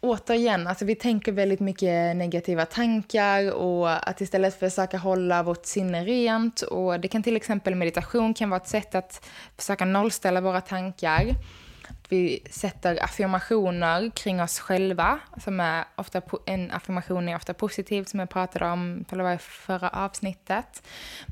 återigen, 0.00 0.66
alltså 0.66 0.84
vi 0.84 0.94
tänker 0.94 1.32
väldigt 1.32 1.60
mycket 1.60 2.16
negativa 2.16 2.66
tankar 2.66 3.52
och 3.52 4.08
att 4.08 4.20
istället 4.20 4.58
försöka 4.58 4.98
hålla 4.98 5.42
vårt 5.42 5.66
sinne 5.66 6.04
rent 6.04 6.62
och 6.62 7.00
det 7.00 7.08
kan 7.08 7.22
till 7.22 7.36
exempel 7.36 7.74
meditation 7.74 8.34
kan 8.34 8.50
vara 8.50 8.60
ett 8.60 8.68
sätt 8.68 8.94
att 8.94 9.26
försöka 9.56 9.84
nollställa 9.84 10.40
våra 10.40 10.60
tankar. 10.60 11.34
vi 12.08 12.42
sätter 12.50 13.04
affirmationer 13.04 14.10
kring 14.10 14.42
oss 14.42 14.58
själva. 14.58 15.18
Som 15.44 15.60
är 15.60 15.84
ofta, 15.96 16.22
en 16.46 16.70
affirmation 16.70 17.28
är 17.28 17.36
ofta 17.36 17.54
positiv, 17.54 18.04
som 18.04 18.20
jag 18.20 18.30
pratade 18.30 18.64
om 18.70 19.04
i 19.34 19.38
förra 19.38 19.88
avsnittet. 19.88 20.82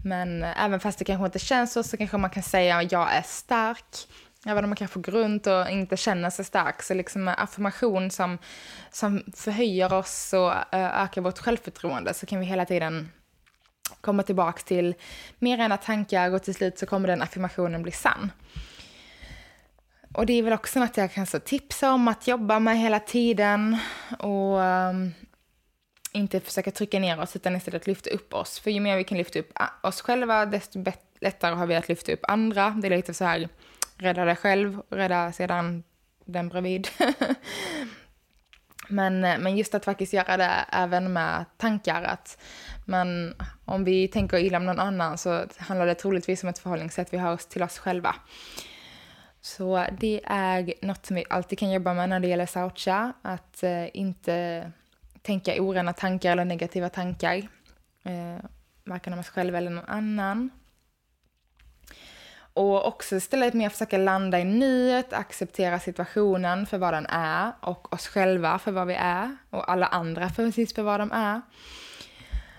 Men 0.05 0.43
eh, 0.43 0.65
även 0.65 0.81
fast 0.81 0.99
det 0.99 1.05
kanske 1.05 1.27
inte 1.27 1.39
känns 1.39 1.73
så, 1.73 1.83
så 1.83 1.97
kanske 1.97 2.17
man 2.17 2.31
kan 2.31 2.43
säga 2.43 2.77
att 2.77 2.93
jag 2.93 3.15
är 3.15 3.23
stark. 3.23 4.07
Även 4.47 4.65
om 4.65 4.71
man 4.71 4.77
kanske 4.77 5.01
går 5.01 5.13
runt 5.13 5.47
och 5.47 5.71
inte 5.71 5.97
känner 5.97 6.31
sig 6.31 6.45
stark. 6.45 6.83
Så 6.83 6.95
liksom 6.95 7.29
affirmation 7.29 8.11
som, 8.11 8.39
som 8.91 9.23
förhöjer 9.37 9.93
oss 9.93 10.33
och 10.33 10.53
eh, 10.75 11.03
ökar 11.03 11.21
vårt 11.21 11.39
självförtroende 11.39 12.15
så 12.15 12.27
kan 12.27 12.41
vi 12.41 12.47
hela 12.47 12.65
tiden 12.65 13.09
komma 14.01 14.23
tillbaka 14.23 14.63
till 14.63 14.95
mer 15.39 15.57
rena 15.57 15.77
tankar 15.77 16.35
och 16.35 16.43
till 16.43 16.55
slut 16.55 16.79
så 16.79 16.87
kommer 16.87 17.09
den 17.09 17.23
affirmationen 17.23 17.83
bli 17.83 17.93
sann. 17.93 18.33
Och 20.15 20.27
det 20.27 20.33
är 20.33 20.43
väl 20.43 20.53
också 20.53 20.81
något 20.81 20.97
jag 20.97 21.13
kan 21.13 21.27
så 21.27 21.39
tipsa 21.39 21.93
om 21.93 22.09
att 22.09 22.27
jobba 22.27 22.59
med 22.59 22.79
hela 22.79 23.01
tiden 23.01 23.79
och 24.19 24.59
um, 24.59 25.15
inte 26.13 26.41
försöka 26.41 26.71
trycka 26.71 26.99
ner 26.99 27.21
oss 27.21 27.37
utan 27.37 27.57
istället 27.57 27.87
lyfta 27.87 28.11
upp 28.11 28.35
oss. 28.35 28.59
För 28.59 28.71
ju 28.71 28.81
mer 28.81 28.97
vi 28.97 29.05
kan 29.05 29.19
lyfta 29.19 29.39
upp 29.39 29.53
oss 29.83 30.01
själva 30.01 30.47
desto 30.47 30.85
lättare 31.21 31.55
har 31.55 31.67
vi 31.67 31.75
att 31.75 31.89
lyfta 31.89 32.13
upp 32.13 32.21
andra. 32.23 32.71
Det 32.71 32.89
är 32.89 32.97
lite 32.97 33.15
så 33.15 33.25
här, 33.25 33.49
rädda 33.99 34.25
dig 34.25 34.37
själv, 34.37 34.83
rädda 34.91 35.33
sedan 35.33 35.83
den 36.25 36.49
bredvid. 36.49 36.89
men, 38.89 39.25
eh, 39.25 39.39
men 39.39 39.57
just 39.57 39.75
att 39.75 39.85
faktiskt 39.85 40.13
göra 40.13 40.37
det 40.37 40.65
även 40.73 41.13
med 41.13 41.45
tankar. 41.57 42.03
Att 42.03 42.39
men 42.85 43.35
om 43.65 43.85
vi 43.85 44.09
tänker 44.09 44.39
illa 44.39 44.59
om 44.59 44.67
någon 44.67 44.81
annan 44.81 45.19
så 45.19 45.47
handlar 45.57 45.87
det 45.87 45.95
troligtvis 45.95 46.43
om 46.43 46.49
ett 46.49 46.59
förhållningssätt 46.59 47.13
vi 47.13 47.19
har 47.19 47.37
till 47.37 47.63
oss 47.63 47.79
själva. 47.79 48.15
Så 49.41 49.87
det 49.99 50.21
är 50.25 50.75
något 50.83 51.07
som 51.07 51.17
vi 51.17 51.25
alltid 51.31 51.59
kan 51.59 51.71
jobba 51.71 51.95
med 51.95 52.09
när 52.09 52.21
det 52.21 52.29
gäller 52.29 52.47
Saucha, 52.47 53.13
att 53.23 53.63
eh, 53.63 53.97
inte 53.97 54.73
tänka 55.23 55.63
orena 55.63 55.93
tankar 55.93 56.33
eller 56.33 56.45
negativa 56.45 56.89
tankar, 56.89 57.37
eh, 58.03 58.45
varken 58.85 59.13
om 59.13 59.19
oss 59.19 59.29
själva 59.29 59.59
eller 59.59 59.71
någon 59.71 59.85
annan. 59.85 60.51
Och 62.57 62.87
också 62.87 63.17
istället 63.17 63.55
mer 63.55 63.69
försöka 63.69 63.99
landa 63.99 64.41
i 64.41 64.45
nuet, 64.45 65.13
acceptera 65.13 65.81
situationen 65.81 66.67
för 66.67 66.79
vad 66.79 66.95
den 66.95 67.07
är 67.07 67.53
och 67.61 67.93
oss 67.93 68.07
själva 68.07 68.59
för 68.59 68.73
vad 68.73 68.87
vi 68.87 68.95
är 68.95 69.37
och 69.51 69.71
alla 69.71 69.87
andra 69.87 70.29
för 70.29 70.45
precis 70.45 70.75
för 70.75 70.83
vad 70.83 71.01
de 71.01 71.13
är. 71.13 71.41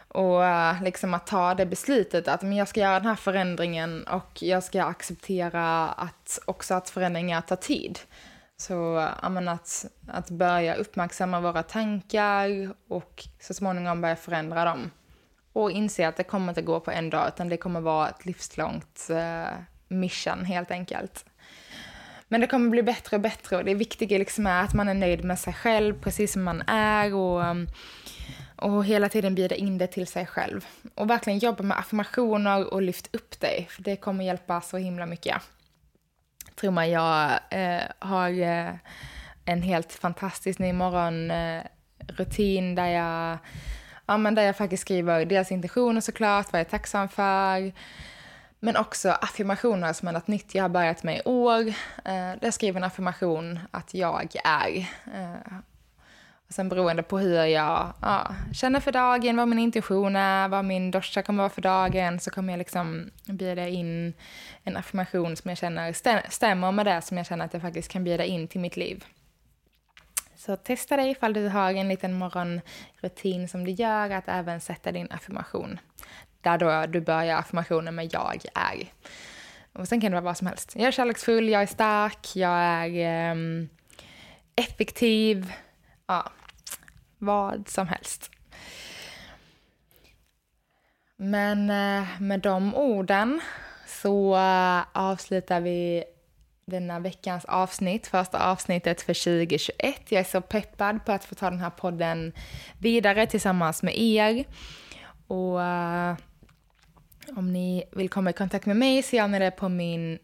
Och 0.08 0.46
eh, 0.46 0.84
liksom 0.84 1.14
att 1.14 1.28
ta 1.28 1.54
det 1.54 1.66
beslutet 1.66 2.28
att 2.28 2.42
men 2.42 2.56
jag 2.56 2.68
ska 2.68 2.80
göra 2.80 3.00
den 3.00 3.08
här 3.08 3.16
förändringen 3.16 4.04
och 4.08 4.44
jag 4.44 4.64
ska 4.64 4.84
acceptera 4.84 5.90
att 5.90 6.40
också 6.46 6.74
att 6.74 6.90
förändringar 6.90 7.42
tar 7.42 7.56
tid. 7.56 8.00
Så 8.58 8.98
eh, 9.00 9.48
att, 9.48 9.86
att 10.08 10.30
börja 10.30 10.76
uppmärksamma 10.76 11.40
våra 11.40 11.64
tankar 11.64 12.74
och 12.88 13.24
så 13.40 13.54
småningom 13.54 14.02
börja 14.02 14.16
förändra 14.16 14.66
dem. 14.66 14.92
Och 15.54 15.72
inse 15.72 16.08
att 16.08 16.18
det 16.18 16.24
kommer 16.24 16.50
inte 16.50 16.62
gå 16.62 16.80
på 16.80 16.92
en 16.92 17.10
dag 17.10 17.28
utan 17.28 17.50
det 17.50 17.58
kommer 17.58 17.82
vara 17.82 18.10
ett 18.10 18.26
livslångt 18.26 19.08
eh, 19.10 19.58
mission 19.88 20.46
helt 20.46 20.72
enkelt. 20.72 21.26
Men 22.28 22.42
det 22.42 22.48
kommer 22.48 22.70
bli 22.70 22.84
bättre 22.84 23.16
och 23.18 23.22
bättre 23.22 23.58
och 23.58 23.66
det 23.66 23.74
viktiga 23.74 24.18
liksom 24.18 24.48
är 24.48 24.64
att 24.64 24.74
man 24.74 24.90
är 24.90 24.94
nöjd 24.94 25.24
med 25.24 25.40
sig 25.40 25.54
själv 25.54 26.02
precis 26.02 26.34
som 26.34 26.44
man 26.44 26.62
är 26.68 27.14
och 27.14 27.44
och 28.58 28.86
hela 28.86 29.10
tiden 29.10 29.36
bjuda 29.36 29.56
in 29.56 29.78
det 29.78 29.88
till 29.88 30.08
sig 30.08 30.26
själv. 30.26 30.66
Och 30.96 31.10
verkligen 31.10 31.40
jobba 31.40 31.64
med 31.64 31.80
affirmationer 31.80 32.74
och 32.74 32.82
lyft 32.82 33.16
upp 33.16 33.40
dig, 33.40 33.68
för 33.70 33.84
det 33.84 33.96
kommer 33.96 34.26
hjälpa 34.26 34.62
så 34.62 34.78
himla 34.78 35.06
mycket. 35.06 35.36
Tror 36.56 36.72
man 36.72 36.90
jag 36.90 37.40
eh, 37.50 37.82
har 38.00 38.30
eh, 38.30 38.74
en 39.46 39.62
helt 39.62 39.94
fantastisk 39.94 40.60
ny 40.60 40.74
morgonrutin 40.74 42.70
eh, 42.70 42.76
där 42.76 42.88
jag 42.88 43.38
Ja, 44.10 44.18
men 44.18 44.36
där 44.36 44.44
jag 44.44 44.58
faktiskt 44.58 44.82
skriver 44.82 45.26
deras 45.26 45.52
intentioner 45.52 46.02
såklart, 46.02 46.54
vad 46.54 46.60
jag 46.60 46.66
är 46.66 46.70
tacksam 46.70 47.10
för. 47.10 47.72
Men 48.60 48.78
också 48.78 49.10
affirmationer 49.10 49.94
som 49.94 50.08
är 50.08 50.12
något 50.12 50.28
nytt 50.28 50.56
jag 50.56 50.64
har 50.64 50.70
börjat 50.70 51.04
med 51.04 51.18
i 51.18 51.22
år. 51.26 51.68
Eh, 51.68 51.74
där 52.04 52.40
jag 52.42 52.54
skriver 52.54 52.80
en 52.80 52.84
affirmation 52.84 53.60
att 53.72 53.94
jag 53.94 54.36
är. 54.44 54.78
Eh, 55.14 55.58
och 56.48 56.54
sen 56.54 56.70
beroende 56.70 57.04
på 57.04 57.20
hur 57.20 57.36
jag 57.36 57.94
ja, 58.02 58.36
känner 58.54 58.80
för 58.80 58.92
dagen, 58.92 59.38
vad 59.38 59.48
min 59.48 59.60
intuition 59.60 60.16
är, 60.16 60.48
vad 60.48 60.66
min 60.66 60.92
dosha 60.92 61.22
kommer 61.22 61.44
vara 61.44 61.50
för 61.50 61.62
dagen, 61.62 62.20
så 62.20 62.32
kommer 62.32 62.54
jag 62.54 62.58
liksom 62.58 63.12
bjuda 63.26 63.68
in 63.68 64.14
en 64.64 64.78
affirmation 64.78 65.36
som 65.36 65.50
jag 65.50 65.58
känner 65.58 65.94
stämmer 66.30 66.72
med 66.72 66.86
det 66.86 67.02
som 67.02 67.18
jag 67.18 67.26
känner 67.26 67.46
att 67.46 67.54
jag 67.54 67.62
faktiskt 67.62 67.92
kan 67.92 68.04
bjuda 68.04 68.26
in 68.26 68.48
till 68.48 68.62
mitt 68.62 68.78
liv. 68.78 69.06
Så 70.36 70.56
testa 70.56 70.98
dig 70.98 71.12
ifall 71.12 71.34
du 71.34 71.48
har 71.48 71.74
en 71.74 71.90
liten 71.90 72.14
morgonrutin 72.14 73.48
som 73.48 73.66
du 73.66 73.72
gör, 73.72 74.10
att 74.10 74.28
även 74.28 74.62
sätta 74.62 74.92
din 74.92 75.12
affirmation. 75.12 75.80
Där 76.48 76.58
då 76.58 76.92
du 76.92 77.02
börjar 77.02 77.38
affirmationen 77.38 77.96
med 77.96 78.14
jag 78.14 78.46
är. 78.56 78.94
Och 79.74 79.88
sen 79.88 80.02
kan 80.02 80.12
det 80.12 80.16
vara 80.16 80.26
vad 80.26 80.38
som 80.38 80.48
helst. 80.48 80.74
Jag 80.76 80.88
är 80.88 80.92
kärleksfull, 80.92 81.50
jag 81.50 81.62
är 81.62 81.66
stark, 81.66 82.36
jag 82.36 82.60
är 82.60 83.32
um, 83.32 83.70
effektiv, 84.56 85.54
ja, 86.08 86.32
vad 87.18 87.70
som 87.70 87.88
helst. 87.88 88.32
Men 91.18 91.70
eh, 91.70 92.22
med 92.22 92.40
de 92.40 92.76
orden 92.76 93.42
så 93.88 94.36
eh, 94.36 94.82
avslutar 94.92 95.62
vi 95.62 96.04
denna 96.66 97.00
veckans 97.00 97.46
avsnitt, 97.46 98.08
första 98.08 98.52
avsnittet 98.52 99.02
för 99.02 99.14
2021. 99.14 100.12
Jag 100.12 100.20
är 100.20 100.24
så 100.24 100.42
peppad 100.42 101.06
på 101.06 101.12
att 101.12 101.26
få 101.26 101.36
ta 101.36 101.50
den 101.50 101.60
här 101.60 101.70
podden 101.70 102.34
vidare 102.80 103.26
tillsammans 103.26 103.84
med 103.84 104.00
er. 104.00 104.46
Och 105.28 105.58
uh, 105.60 106.14
om 107.36 107.54
ni 107.54 107.84
vill 107.92 108.10
komma 108.10 108.30
i 108.30 108.34
kontakt 108.34 108.66
med 108.66 108.78
mig 108.78 109.04
så 109.04 109.16
gör 109.16 109.28
ni 109.28 109.40
det 109.40 109.52
på 109.52 109.70
min 109.70 110.20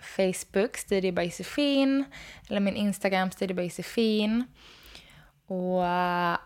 Facebook, 0.00 0.76
Studio 0.76 1.12
by 1.12 1.22
Josefin, 1.22 2.04
eller 2.48 2.60
min 2.60 2.76
Instagram, 2.76 3.30
Studio 3.30 3.56
by 3.56 3.62
Josefin. 3.62 4.44
Och 5.46 5.86
eh, 5.86 6.36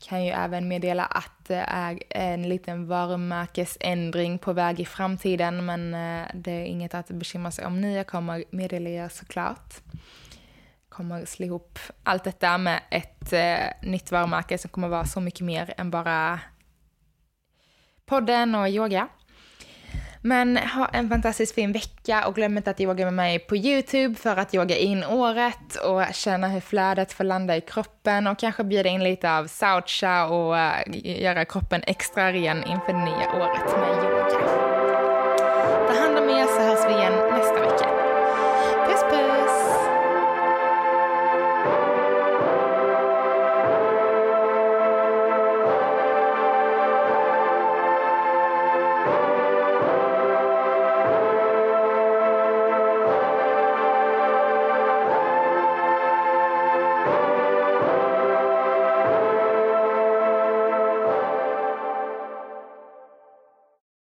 kan 0.00 0.24
ju 0.24 0.30
även 0.30 0.68
meddela 0.68 1.04
att 1.04 1.44
det 1.46 1.64
är 1.68 1.98
en 2.10 2.48
liten 2.48 2.86
varumärkesändring 2.86 4.38
på 4.38 4.52
väg 4.52 4.80
i 4.80 4.84
framtiden 4.84 5.66
men 5.66 5.94
eh, 5.94 6.26
det 6.34 6.52
är 6.52 6.64
inget 6.64 6.94
att 6.94 7.08
bekymra 7.08 7.50
sig 7.50 7.66
om 7.66 7.80
nu. 7.80 7.92
Jag 7.92 8.06
kommer 8.06 8.44
meddela 8.50 8.90
er 8.90 9.08
såklart. 9.08 9.74
Kommer 10.88 11.24
slå 11.24 11.46
ihop 11.46 11.78
allt 12.02 12.24
detta 12.24 12.58
med 12.58 12.80
ett 12.90 13.32
eh, 13.32 13.88
nytt 13.90 14.12
varumärke 14.12 14.58
som 14.58 14.70
kommer 14.70 14.88
vara 14.88 15.04
så 15.04 15.20
mycket 15.20 15.40
mer 15.40 15.74
än 15.76 15.90
bara 15.90 16.40
podden 18.08 18.54
och 18.54 18.68
yoga. 18.68 19.08
Men 20.22 20.56
ha 20.56 20.88
en 20.92 21.08
fantastiskt 21.08 21.54
fin 21.54 21.72
vecka 21.72 22.26
och 22.26 22.34
glöm 22.34 22.56
inte 22.56 22.70
att 22.70 22.80
yoga 22.80 23.04
med 23.04 23.14
mig 23.14 23.38
på 23.38 23.56
Youtube 23.56 24.14
för 24.14 24.36
att 24.36 24.54
yoga 24.54 24.76
in 24.76 25.04
året 25.04 25.76
och 25.84 26.02
känna 26.12 26.48
hur 26.48 26.60
flödet 26.60 27.12
får 27.12 27.24
landa 27.24 27.56
i 27.56 27.60
kroppen 27.60 28.26
och 28.26 28.38
kanske 28.38 28.64
bjuda 28.64 28.88
in 28.88 29.04
lite 29.04 29.32
av 29.32 29.46
saucha 29.46 30.26
och 30.26 30.58
eh, 30.58 30.82
göra 31.22 31.44
kroppen 31.44 31.82
extra 31.86 32.32
ren 32.32 32.64
inför 32.64 32.92
det 32.92 33.04
nya 33.04 33.32
året 33.34 33.78
med 33.78 34.04
yoga. 34.04 34.17